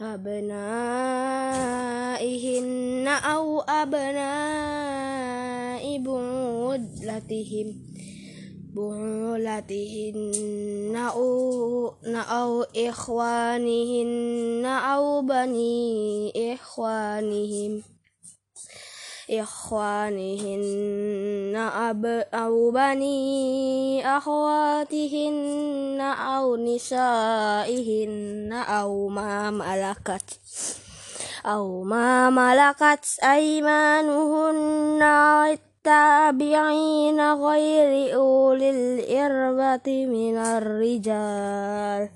[0.00, 1.06] أبنائهن
[3.08, 5.06] أو أبناء
[5.98, 7.95] بعولتهم
[8.76, 10.12] بعولتهن
[12.16, 17.82] أو إخوانهن أو بني إخوانهم.
[19.30, 20.76] إخوانهن
[21.56, 30.40] أب أو بني أخواتهن أو نسائهن أو ما ملكت
[31.46, 35.02] أو ما ملكت أيمانهن.
[35.86, 42.08] التابعين غير أولي الإربة من الرجال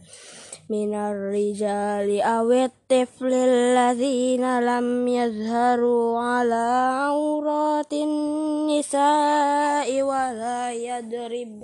[0.71, 6.67] من الرجال أو الطفل الذين لم يظهروا على
[7.07, 11.63] عورات النساء ولا يضرب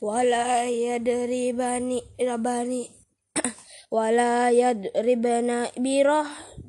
[0.00, 2.00] ولا يضربن
[3.90, 5.66] ولا يضربن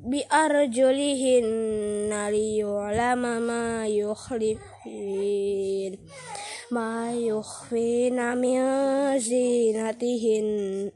[0.06, 5.28] بره بأرجلهن ليعلم ما يخلفين
[6.70, 8.60] ما يخفين من
[9.18, 10.90] زينتهن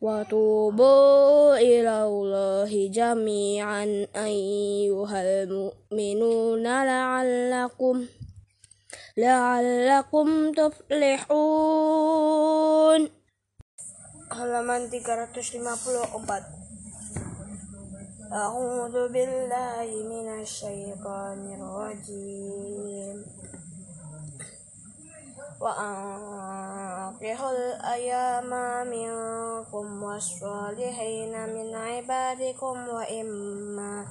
[0.00, 8.06] وتوبوا إلى الله جميعا أيها المؤمنون لعلكم
[9.16, 12.02] لعلكم تفلحون
[14.32, 16.61] halaman 354
[18.32, 23.16] أعوذ بالله من الشيطان الرجيم.
[25.60, 28.50] وأنكحوا الأيام
[28.88, 34.06] منكم والصالحين من عبادكم وإما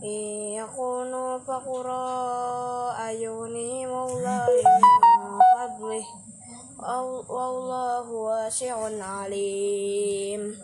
[0.05, 0.21] إن
[0.57, 4.83] يكونوا فقراء يغنيهم الله من
[5.57, 6.26] فضله.
[6.87, 10.59] والله واسع عليم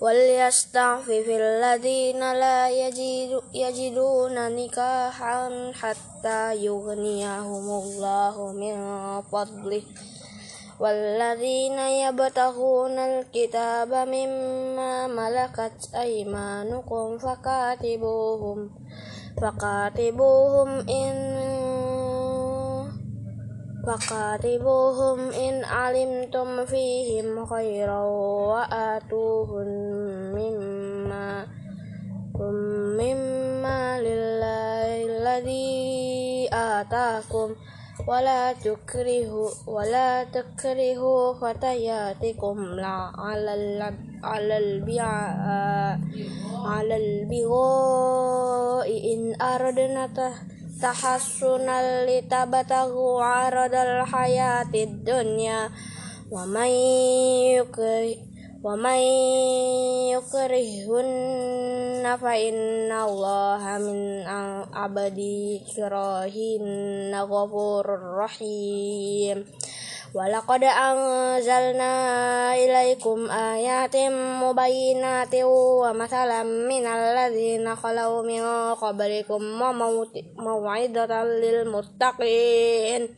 [0.00, 2.68] وليستعفف الذين لا
[3.54, 8.76] يجدون نكاحا حتى يغنيهم الله من
[9.22, 9.82] فضله
[10.80, 18.70] والذين يبتغون الكتاب مما ملكت أيمانكم فكاتبوهم
[19.40, 21.16] فكاتبوهم إن
[23.86, 28.02] فقاتبوهم إن علمتم فيهم خيرا
[28.50, 29.68] وآتوهم
[30.34, 31.46] مما
[32.98, 37.54] مما لله الذي آتاكم
[38.08, 42.58] ولا تكرهوا ولا تكرهوا فتياتكم
[44.22, 44.56] على
[46.64, 50.06] على البغاء إن أردنا
[50.82, 55.70] تحسنا لتبتغوا عرض الحياة الدنيا.
[56.30, 56.66] ومن
[57.56, 58.16] يكره
[58.64, 58.98] ومن
[60.10, 64.26] يكرهن فإن الله من
[70.18, 73.96] عبد كراهن غفور رحيم ولقد أنزلنا إليكم آيات
[74.42, 79.62] مبينات ومثلا من الذين خلوا من قبلكم
[80.38, 83.16] وموعظة للمتقين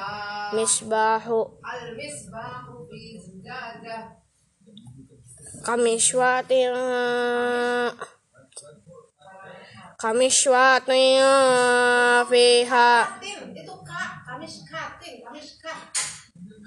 [0.54, 3.98] مصباح المصباح في زجاجة
[5.66, 6.52] كمشواة
[10.00, 10.78] كمشواة
[12.24, 13.08] فيها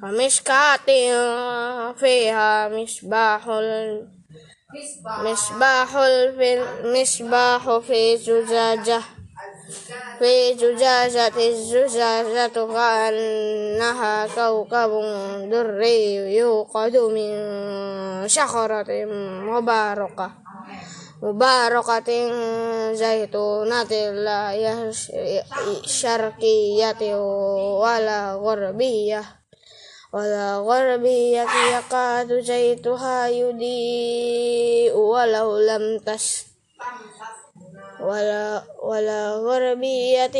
[0.02, 0.88] كمشكاة
[1.94, 3.48] فيها مصباح
[5.18, 9.02] مصباح المصباح في زجاجة.
[10.20, 14.92] في زجاجة الزجاجة كأنها كوكب
[15.52, 17.34] دري يوقد من
[18.28, 19.06] شجرة
[19.50, 20.32] مباركة
[21.22, 22.10] مباركة
[22.94, 24.92] زيتونة لا
[25.86, 27.16] شرقية
[27.82, 29.43] ولا غربية.
[30.14, 31.48] ولا غربية
[31.78, 36.46] يكاد زيتها يضيء ولو لم تس
[38.02, 40.38] ولا ولا غربية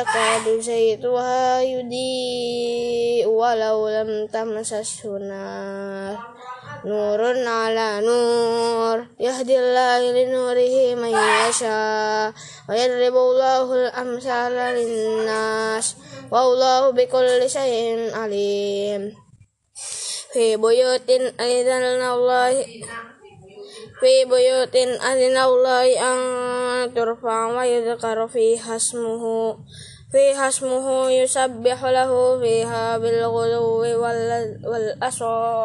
[0.00, 6.39] يكاد زيتها يضيء ولو لم تمسسه نار
[6.84, 11.12] نور على نور يهدي الله لنوره من
[11.48, 12.32] يشاء
[12.68, 15.96] ويضرب الله الأمثال للناس
[16.32, 19.14] والله بكل شيء عليم
[20.32, 21.10] في بيوت
[21.40, 22.64] أذن الله
[30.10, 32.12] في بيوت أذن الله أن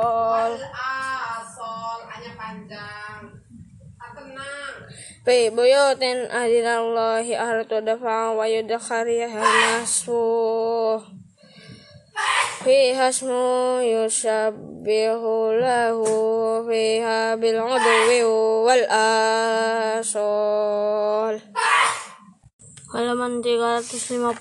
[0.08, 7.26] ترفع ويذكر فيها اسمه فيها اسمه يسبح له فيها بالغدو والأصال في بيوت أذن الله
[7.42, 11.02] أن تدفع ويدخرها مسفوح
[12.64, 15.22] فيها اسمه يسبح
[15.62, 16.04] له
[16.68, 18.28] فيها بالغدو
[18.66, 20.36] والآصال
[22.96, 24.40] halaman 355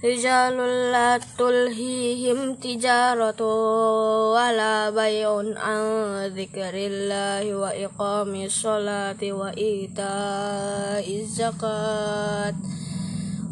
[0.00, 3.44] Rijalul la tulhihim tijaratu
[4.32, 12.56] wala bay'un an dzikrillahi wa iqamis sholati wa ita'iz zakat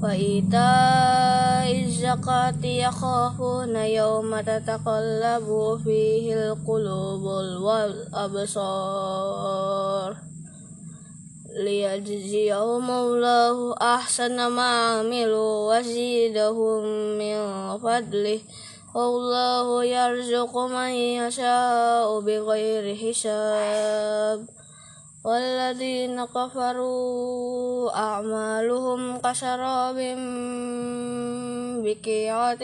[0.00, 9.50] wa ita'iz zakati yakhafuna yawma tataqallabu fihi al-qulubul wal absar
[11.54, 16.82] ليجزيهم الله أحسن ما عملوا وزيدهم
[17.18, 17.38] من
[17.78, 18.40] فضله.
[18.94, 24.46] والله يرزق من يشاء بغير حساب.
[25.24, 29.98] والذين كفروا أعمالهم كسراب
[31.84, 32.62] بكيعة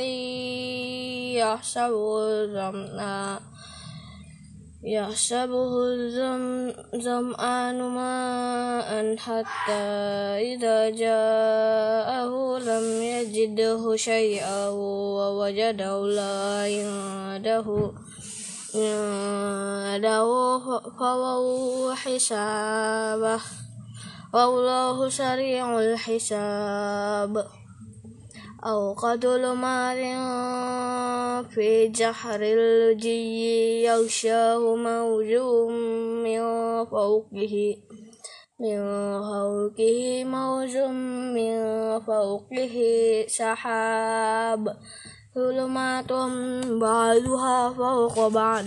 [1.36, 3.40] يحسبه الظمآن
[4.86, 5.72] يحسبه
[6.94, 9.86] الظمآن ماء حتى
[10.54, 16.70] إذا جاءه لم يجده شيئا ووجد الله
[17.34, 17.66] عنده
[18.74, 20.28] عنده
[20.98, 23.40] فوهو حسابه
[24.32, 27.46] والله سريع الحساب.
[28.64, 29.96] أو كظلمات
[31.50, 35.32] في جحر الجي يغشاه موج
[36.24, 36.40] من
[36.84, 37.76] فوقه
[38.60, 38.78] من
[39.20, 40.76] فوقه موج
[41.36, 41.56] من
[42.00, 42.76] فوقه
[43.28, 44.76] سحاب.
[45.34, 46.12] ظلمات
[46.66, 48.64] بعضها فوق بعض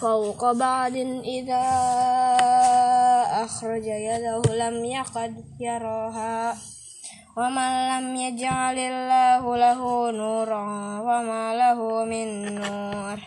[0.00, 1.64] فوق بعض إذا
[3.44, 6.54] أخرج يده لم يقد يراها.
[7.38, 9.80] ومن لم يجعل الله له
[10.10, 10.64] نورا
[11.06, 12.28] فما له من
[12.58, 13.18] نور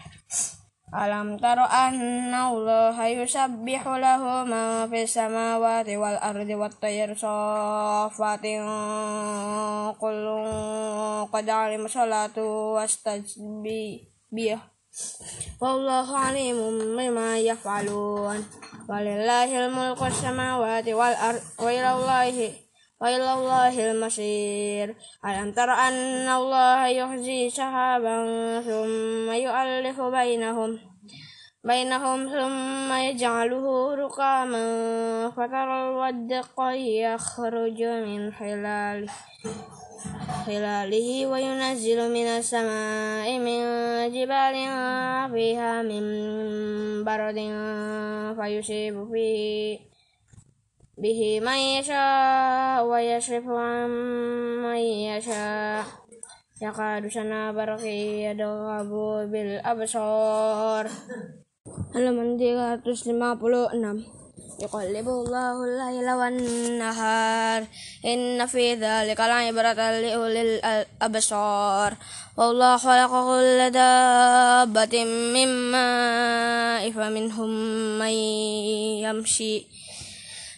[0.91, 8.45] ألم تر أن الله يسبح له ما في السماوات والأرض والطير صافات
[10.03, 10.25] كل
[11.33, 12.43] قد علم صلاته
[12.75, 14.59] واستجبيه
[15.61, 16.59] والله عليم
[16.97, 18.39] بما يفعلون
[18.89, 22.51] ولله الملك السماوات والأرض وإلى الله
[23.01, 24.95] وإلى الله المصير.
[25.25, 28.17] ألم تر أن الله يحيي سحابا
[28.61, 30.79] ثم يؤلف بينهم
[31.63, 34.65] بينهم ثم يجعله رقاما
[35.29, 36.55] فترى الودق
[37.05, 39.11] يخرج من خلاله
[40.45, 43.61] خلاله وينزل من السماء من
[44.13, 44.55] جبال
[45.33, 46.03] فيها من
[47.03, 47.39] برد
[48.41, 49.90] فيصيب فيه
[51.01, 53.89] به من يشاء ويصرف عن
[54.63, 55.83] من يشاء
[56.61, 57.95] يكاد سنا برقه
[58.29, 58.91] يذهب
[59.31, 60.85] بالأبصار
[61.93, 64.05] halaman 356
[64.61, 67.61] يقلب الله الليل والنهار
[68.05, 71.93] إن في ذلك لعبرة لأولي الأبصار
[72.37, 77.49] والله خلق كل دابة من ماء فمنهم
[77.99, 78.13] من
[79.05, 79.80] يمشي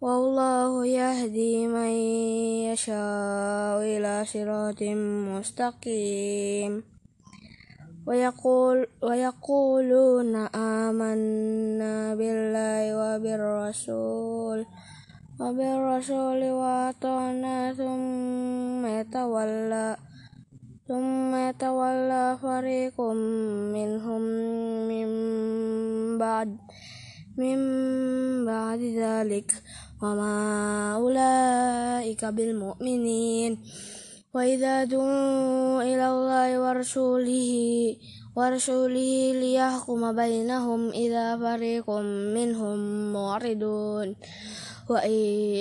[0.00, 1.90] والله يهدي من
[2.70, 4.82] يشاء إلى صراط
[5.34, 6.82] مستقيم.
[8.06, 14.66] ويقول ويقولون آمنا بالله وبالرسول
[15.40, 19.96] وبالرسول وأطعنا ثم يتولى
[20.88, 23.00] ثم يتولى فريق
[23.74, 24.22] منهم
[24.88, 25.08] من
[26.18, 26.56] بعد
[27.36, 27.58] من
[28.46, 29.67] بعد ذلك.
[30.02, 33.58] وما أولئك بالمؤمنين
[34.34, 37.50] وإذا دعوا إلى الله ورسوله
[38.36, 41.90] ورسوله ليحكم بينهم إذا فريق
[42.38, 42.78] منهم
[43.12, 44.16] معرضون
[44.90, 45.16] وإن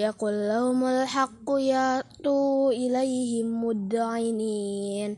[0.05, 5.17] يقل لهم الحق يأتوا إليهم مدعنين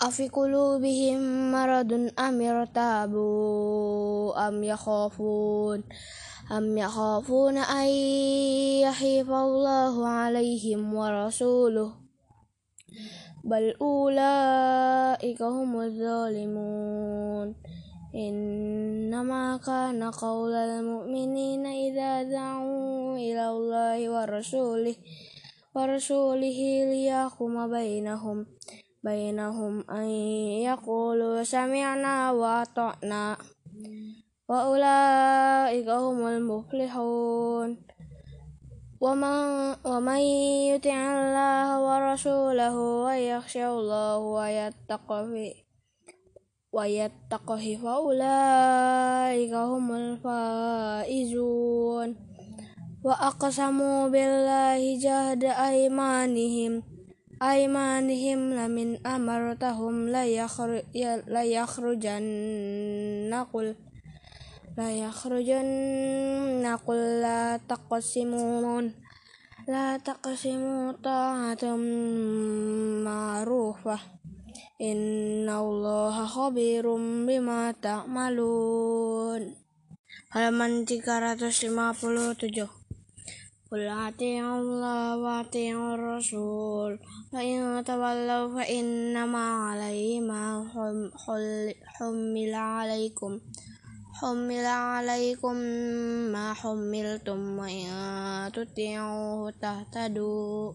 [0.00, 5.84] أفي, قلوبهم مرض أم ارتابوا أم يخافون
[6.50, 7.88] أم يخافون أن
[8.82, 11.92] يحيف الله عليهم ورسوله؟
[13.44, 17.54] بل أولئك هم الظالمون.
[18.14, 24.94] إنما كان قول المؤمنين إذا دعوا إلى الله ورسوله
[25.74, 26.58] ورسوله
[26.90, 28.46] ليحكم بينهم
[29.04, 30.08] بينهم أن
[30.66, 33.36] يقولوا سمعنا وأطعنا.
[34.50, 37.78] وأولئك هم المفلحون.
[39.00, 39.38] ومن,
[39.84, 40.20] ومن
[40.74, 42.76] يطع الله ورسوله
[43.06, 45.54] ويخشى الله ويتقه
[46.72, 52.08] ويتقه فأولئك هم الفائزون.
[53.04, 56.82] وأقسموا بالله جهد أيمانهم
[57.42, 60.08] أيمانهم لمن أمرتهم
[61.28, 62.24] ليخرجن
[63.52, 63.76] قل
[64.78, 68.94] ليخرجن قل لا تقسمون
[69.68, 71.76] لا تقسموا طاعة
[73.04, 73.98] معروفة
[74.80, 76.94] إن الله خبير
[77.26, 79.54] بما تعملون
[80.30, 82.68] halaman 357
[83.70, 86.98] قل أطيعوا الله وأطيعوا الرسول
[87.32, 90.42] فإن تولوا فإنما عليه ما
[91.86, 93.40] حمل عليكم
[94.20, 95.56] حمل عليكم
[96.32, 100.72] ما حملتم وإن تطيعوه تهتدوا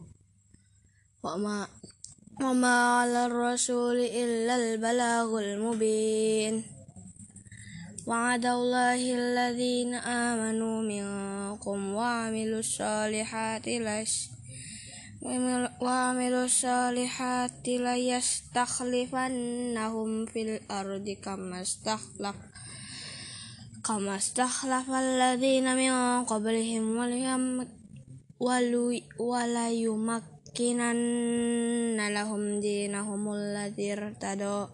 [1.24, 1.68] وما
[2.42, 6.64] وما على الرسول إلا البلاغ المبين
[8.08, 14.30] وعد الله الذين آمنوا منكم وعملوا الصالحات لش
[15.82, 19.06] وعملوا الصالحات ليستخلفنهم
[20.26, 22.36] في الأرض كما استخلف
[23.86, 26.98] كما استخلف الذين من قبلهم
[29.20, 30.88] وليمكنن
[32.14, 34.66] لهم دينهم الذي ارتدى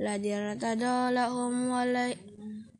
[0.00, 1.70] الذي ارتدى لهم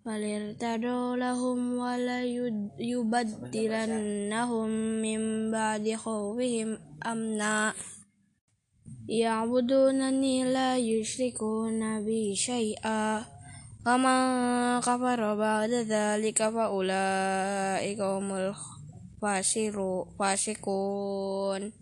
[0.06, 3.10] وليرتدوا لهم وليبدلنهم
[5.02, 7.74] من بعد خوفهم أمنا.
[9.08, 13.35] يعبدونني لا يشركون بي شيئا.
[13.86, 18.32] ومن كفر بعد ذلك فأولئك هم
[20.18, 21.72] الفاسقون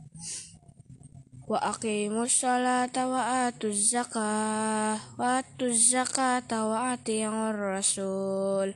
[1.49, 8.75] وأقيموا الصلاة وآتوا الزكاة وآتوا الزكاة وأطيعوا الرسول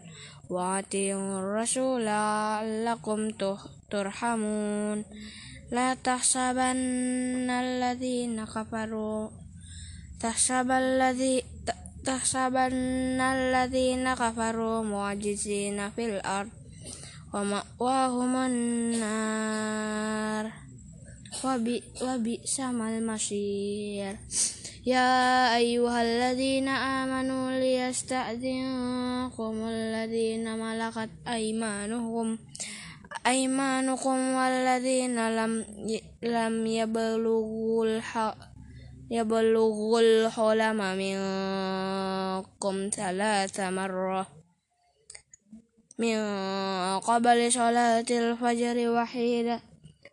[0.50, 3.30] وأطيعوا الرسول لعلكم
[3.90, 5.04] ترحمون
[5.72, 9.28] لا تحسبن الذين كفروا
[10.20, 11.42] تحسب الذي
[12.08, 16.48] تحسبن الذين كفروا معجزين في الأرض
[17.34, 19.72] ومأواهم النار
[22.02, 24.16] وبئس ما المصير
[24.86, 32.38] يا أيها الذين آمنوا ليستأذنكم الذين ملكت أيمانكم
[33.26, 35.64] أيمانكم والذين لم
[36.22, 38.57] لم يبلغوا الحق
[39.10, 44.26] يبلغ الحلم منكم ثلاث مرة.
[45.98, 46.18] من
[46.98, 49.60] قبل صلاة الفجر وحين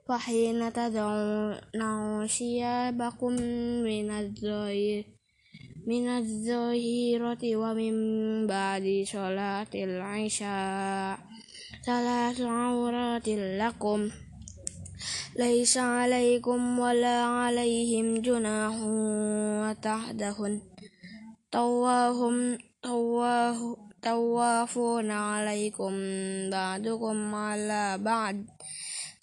[0.10, 3.32] وحين تدعون ثيابكم
[3.84, 5.06] من الظهير
[5.88, 7.96] من الظهيرة ومن
[8.48, 11.20] بعد صلاة العشاء.
[11.86, 14.10] ثلاث عورات لكم.
[15.36, 18.76] ليس عليكم ولا عليهم جناح
[19.62, 20.62] وتحدهن
[21.52, 25.94] طواهم طواه طوافون عليكم
[26.50, 28.36] بعضكم على بعض.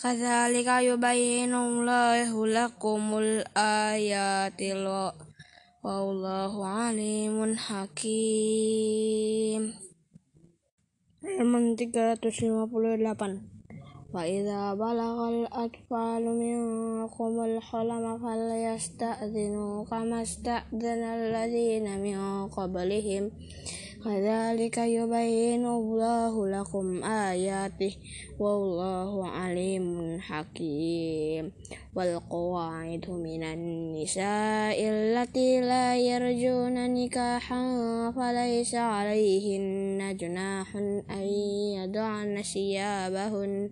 [0.03, 4.63] كذلك يبين الله لكم الآيات
[5.85, 9.75] والله عليم حكيم.
[11.23, 13.52] Halaman 358
[14.15, 23.31] وإذا بلغ الأطفال منكم الحلم فليستأذنوا كما استأذن الذين من قبلهم.
[24.05, 27.97] كذلك يبين الله لكم آياته
[28.39, 31.53] والله عليم حكيم.
[31.97, 37.63] والقواعد من النساء التي لا يرجون نكاحا
[38.17, 40.77] فليس عليهن جناح
[41.11, 41.27] أن
[41.79, 43.71] يدعن ثيابهن.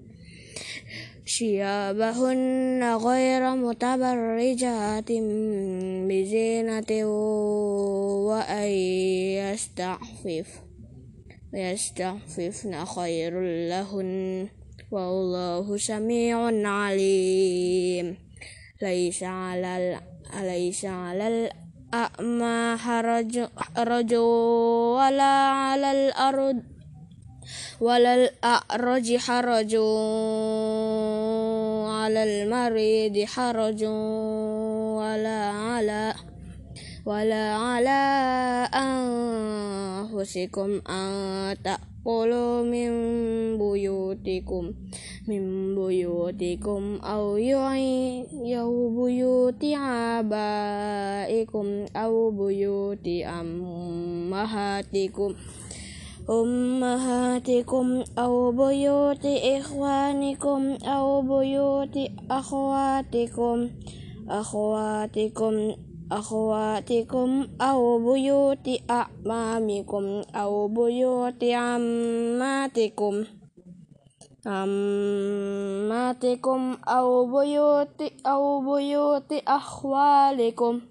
[1.25, 5.13] شيابهن غير متبرجات
[6.09, 6.93] بزينة
[8.27, 8.69] وأن
[9.39, 10.71] يستعفف
[11.55, 14.49] يستعففن خير لهن
[14.91, 16.39] والله سميع
[16.69, 18.17] عليم.
[18.83, 20.01] ليس على
[20.43, 24.15] ليس على الأعمى حرج
[24.95, 26.80] ولا على الأرض.
[27.81, 29.75] ولا الأعرج حرج
[31.89, 33.85] على المريض حرج
[35.01, 36.15] ولا على
[37.07, 38.01] ولا على
[40.13, 42.91] أنفسكم أن تأكلوا من
[43.59, 44.73] بيوتكم
[45.29, 47.37] من بيوتكم أو
[48.61, 49.65] أو بيوت
[50.21, 51.67] آبائكم
[51.97, 53.09] أو بيوت
[53.41, 55.35] أمهاتكم
[56.30, 61.98] أمهاتكم أو بيوت إخوانكم أو بيوت
[62.32, 63.70] أخواتكم
[64.30, 65.72] أخواتكم
[66.12, 73.24] أخواتكم أو بيوت أعمامكم أو بيوت عماتكم
[74.46, 76.22] عماتكم
[76.88, 80.82] أو بيوت أو بيوت أخوالكم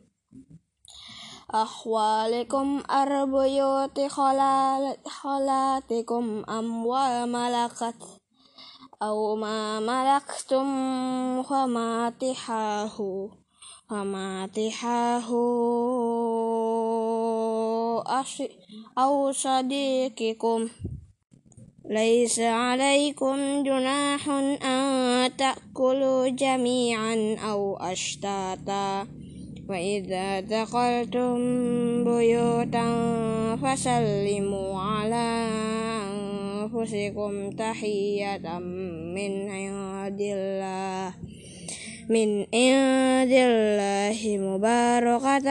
[1.52, 4.02] أخوالكم أربيوت
[5.08, 8.04] خالاتكم أموال ملكت
[9.02, 10.68] أو ما ملكتم
[11.44, 13.30] فماتحاه
[13.90, 15.30] فماتحاه
[18.98, 20.70] أو صديقكم.
[21.90, 29.08] ليس عليكم جناح أن تأكلوا جميعا أو أشتاتا.
[29.70, 31.36] وإذا دخلتم
[32.04, 32.86] بيوتا
[33.64, 35.48] فسلموا على
[36.64, 38.60] أنفسكم تحية
[39.16, 41.14] من عند الله
[42.10, 45.44] من عند الله مباركة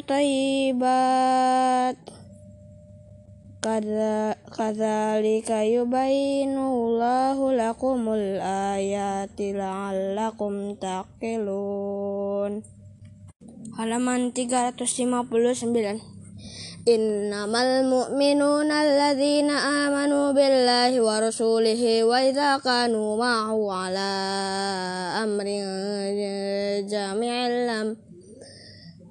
[0.00, 1.96] طيبات
[4.58, 12.75] كذلك يبين الله لكم الآيات لعلكم تعقلون
[13.76, 16.00] halaman 359
[16.88, 24.12] Innamal mu'minuna alladzina amanu billahi wa rasulihi wa idza kanu ma'ahu ala
[25.20, 25.66] amrin
[26.88, 27.86] jami'an lam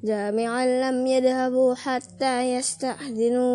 [0.02, 3.46] jami'an lam yadhhabu hatta yasta'dinu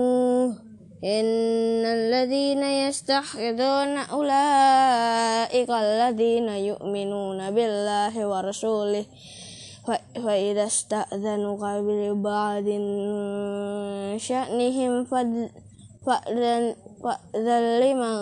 [1.03, 9.40] innal ladzina yastahiduna ulaika alladzina yu'minuna billahi wa rasulihi
[9.87, 12.69] فإذا استأذنوك لبعض
[14.17, 15.05] شأنهم
[16.05, 18.15] فأذن لمن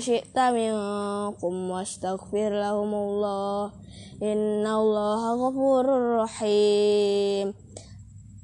[0.00, 3.70] شئت منكم واستغفر لهم الله
[4.22, 7.54] إن الله غفور رحيم.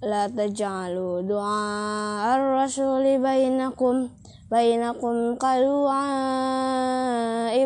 [0.03, 4.09] لا تجعلوا دعاء الرسول بينكم
[4.51, 6.87] بينكم كدعاء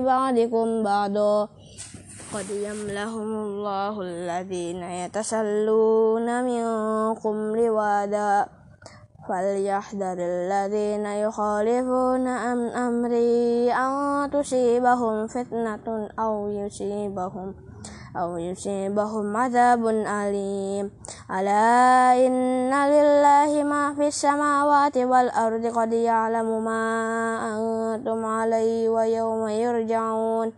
[0.00, 1.48] بعضكم بعضا
[2.34, 8.46] قد يملهم الله الذين يتسلون منكم لوادا
[9.28, 17.54] فليحذر الذين يخالفون عن أمري أن تصيبهم فتنة أو يصيبهم
[18.16, 20.90] أو يصيبهم عذاب أليم
[21.30, 26.84] ألا إن لله ما في السماوات والأرض قد يعلم ما
[27.52, 30.52] أنتم عليه ويوم يرجعون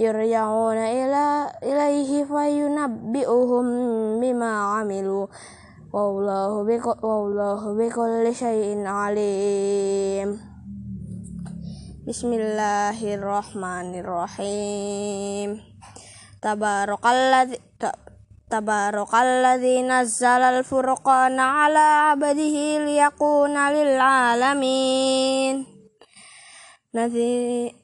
[0.00, 3.66] يرجعون إلى إليه فينبئهم
[4.20, 5.26] بما عملوا.
[5.92, 6.62] والله
[7.04, 10.40] والله بكل شيء عليم.
[12.08, 15.60] بسم الله الرحمن الرحيم.
[16.42, 17.58] تبارك الذي
[18.50, 22.56] تبارك الذي نزل الفرقان على عبده
[22.86, 25.66] ليكون للعالمين.
[26.94, 27.74] نذير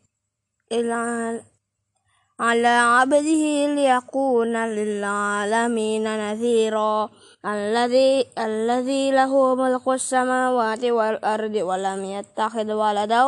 [2.41, 7.09] على عبده ليكون للعالمين نذيرا.
[7.47, 13.25] الذي الذي له ملك السماوات والأرض ولم يتخذ ولدا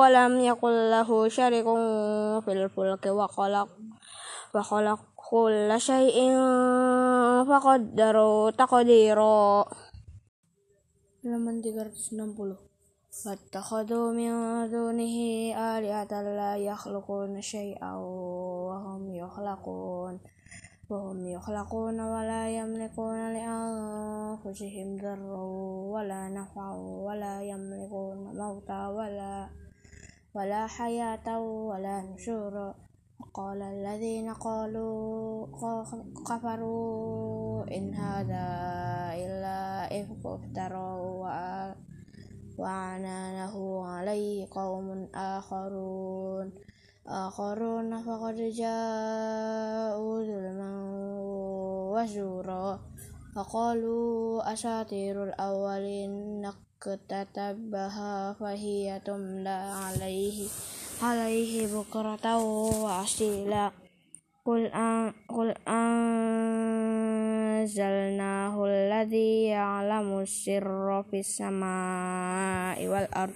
[0.00, 1.64] ولم يكن له شريك
[2.44, 3.68] في الفلك وخلق
[4.54, 5.00] وخلق
[5.30, 6.18] كل شيء
[7.48, 9.64] فقدره تقديرا.
[11.22, 12.69] halaman 360
[13.26, 14.30] واتخذوا من
[14.70, 15.16] دونه
[15.76, 20.20] آلهة لا يخلقون شيئا وهم يخلقون
[20.90, 25.42] وهم يخلقون ولا يملكون لأنفسهم ضرا
[25.94, 29.48] ولا نفعا ولا يملكون موتا ولا
[30.34, 32.74] ولا حياة ولا نشورا
[33.34, 35.46] قال الذين قالوا
[36.26, 38.46] كفروا إن هذا
[39.14, 41.20] إلا إفك افتروا
[42.60, 46.52] وأعانه عليه قوم آخرون.
[47.08, 50.72] آخرون فقد جاءوا ظلما
[51.94, 52.80] وزورا.
[53.36, 60.48] فقالوا أساطير الأولين نكتتبها فهي تملى عليه
[61.02, 62.26] عليه بكرة
[62.84, 63.70] وأصيلا
[64.50, 65.54] قل أن قل
[67.62, 73.34] أنزلناه الذي يعلم السر في السماء والأرض.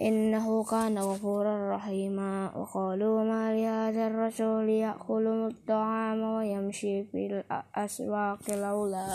[0.00, 2.56] إنه كان غفورا رحيما.
[2.56, 9.06] وقالوا ما لهذا الرسول يأكل الطعام ويمشي في الأسواق لولا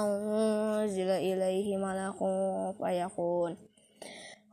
[0.00, 2.18] أنزل إليه ملك
[2.78, 3.73] فيكون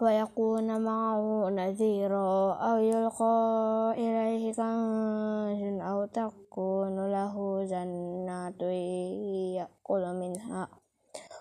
[0.01, 8.61] ويكون معه نذيرا أو يلقى إليه كنز أو تكون له جنات
[9.57, 10.67] يأكل منها.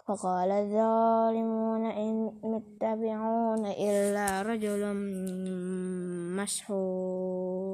[0.09, 4.95] وقال الظالمون إن متبعون إلا رجل
[6.37, 7.71] مسحور.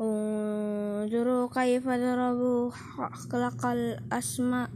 [0.00, 2.70] انظروا كيف ضربوا
[3.30, 4.70] خلق الأسماء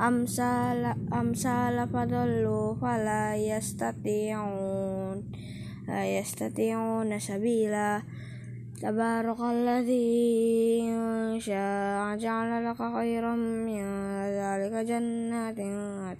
[0.00, 5.32] أمثال أمثال فضلوا فلا يستطيعون
[5.88, 8.02] لا يستطيعون سبيلا.
[8.82, 10.10] تبارك الذي
[11.40, 13.84] شاء جعل لك خيرا من
[14.40, 15.58] ذلك جنات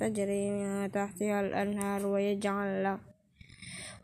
[0.01, 3.01] تجري من تحتها الأنهار ويجعل لك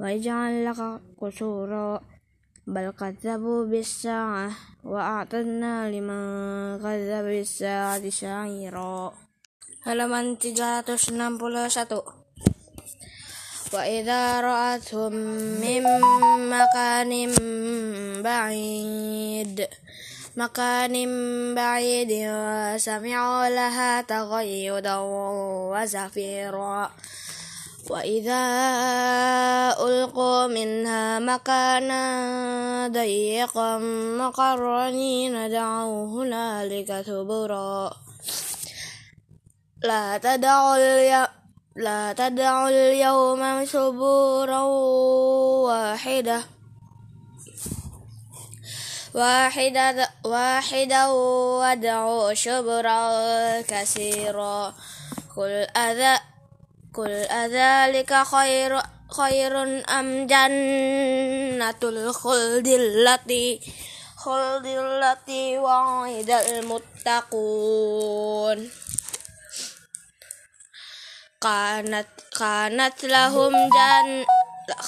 [0.01, 2.01] ويجعل لك قصورا.
[2.67, 4.51] بل كذبوا بالساعة
[4.85, 6.23] وأعتدنا لمن
[6.83, 9.28] كذب بالساعة سعيرا.
[9.87, 12.19] Halaman 361
[13.73, 15.13] وإذا رأتهم
[15.61, 15.85] من
[16.51, 17.13] مكان
[18.23, 19.69] بعيد
[20.37, 20.95] مكان
[21.55, 24.97] بعيد وسمعوا لها تغيدا
[25.73, 26.91] وزفيرا
[27.91, 28.45] وإذا
[29.81, 32.03] ألقوا منها مكانا
[32.89, 33.79] ضيقا
[34.19, 38.08] مقرنين دعوا هنالك ثبرا
[39.83, 41.27] لا تدعوا
[41.77, 44.63] لا تدعوا اليوم ثبورا
[45.71, 46.43] واحدة.
[49.15, 54.75] واحدة واحدة وادعوا شبرا كثيرا.
[55.37, 56.21] قل أذا
[56.95, 63.61] قل أذلك خير خير أم جنة الخلد التي
[64.17, 66.31] خلد التي وعد
[67.11, 67.69] المتقون؟
[71.41, 72.07] كانت
[72.39, 74.25] كانت لهم جن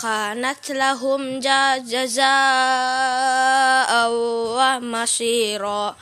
[0.02, 1.38] كانت لهم
[1.80, 2.30] جزاء
[4.58, 5.96] ومصيرا.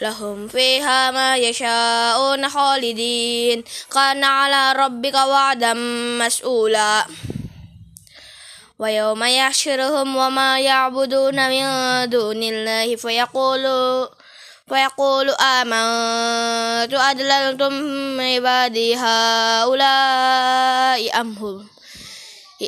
[0.00, 3.64] لهم فيها ما يشاءون خالدين.
[3.94, 5.74] كان على ربك وعدا
[6.22, 7.06] مسؤولا.
[8.78, 11.64] ويوم يحشرهم وما يعبدون من
[12.10, 14.21] دون الله فيقولوا
[14.70, 17.74] ويقول آمنت أدللتم
[18.20, 20.00] عبادي هؤلاء
[21.20, 21.66] أم هم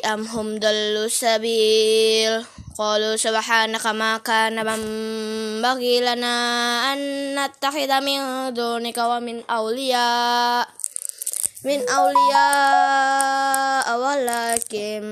[0.05, 2.45] أم هم ضلوا السبيل؟
[2.79, 6.35] قالوا سبحانك ما كان ينبغي لنا
[6.93, 6.99] أن
[7.39, 10.69] نتخذ من دونك ومن أولياء
[11.65, 15.03] من أولياء ولكن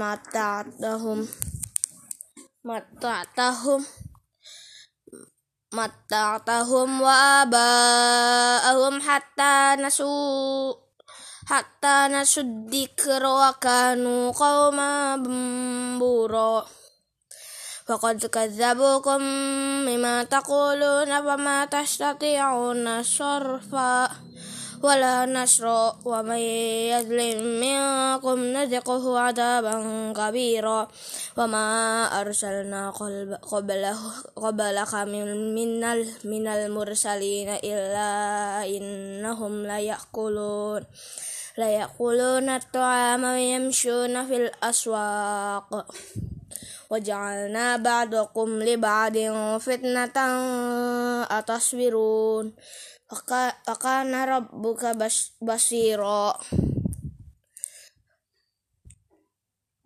[0.00, 1.28] متعتهم
[2.64, 3.84] متعتهم
[5.76, 10.08] matta'tahum wa aba'ahum hatta nasu
[11.52, 15.20] hatta nasuddikr wa kanu qawma
[16.00, 16.64] bura
[17.86, 19.22] faqad kazzabukum
[19.86, 24.10] mimma taquluna wa ma tastati'una sarfa
[24.82, 26.42] ولا نصر ومن
[26.92, 29.74] يظلم منكم نذقه عذابا
[30.16, 30.88] كبيرا
[31.36, 31.66] وما
[32.20, 32.90] أرسلنا
[33.42, 33.98] قبله
[34.36, 35.26] قبلك من
[36.24, 38.10] من المرسلين إلا
[38.66, 40.82] إنهم ليأكلون
[41.58, 45.86] ليأكلون الطعام ويمشون في الأسواق
[46.90, 49.16] وجعلنا بعضكم لبعض
[49.58, 50.18] فتنة
[51.38, 52.52] أتصبرون
[53.06, 56.34] Waka, wakana buka bas, basiro.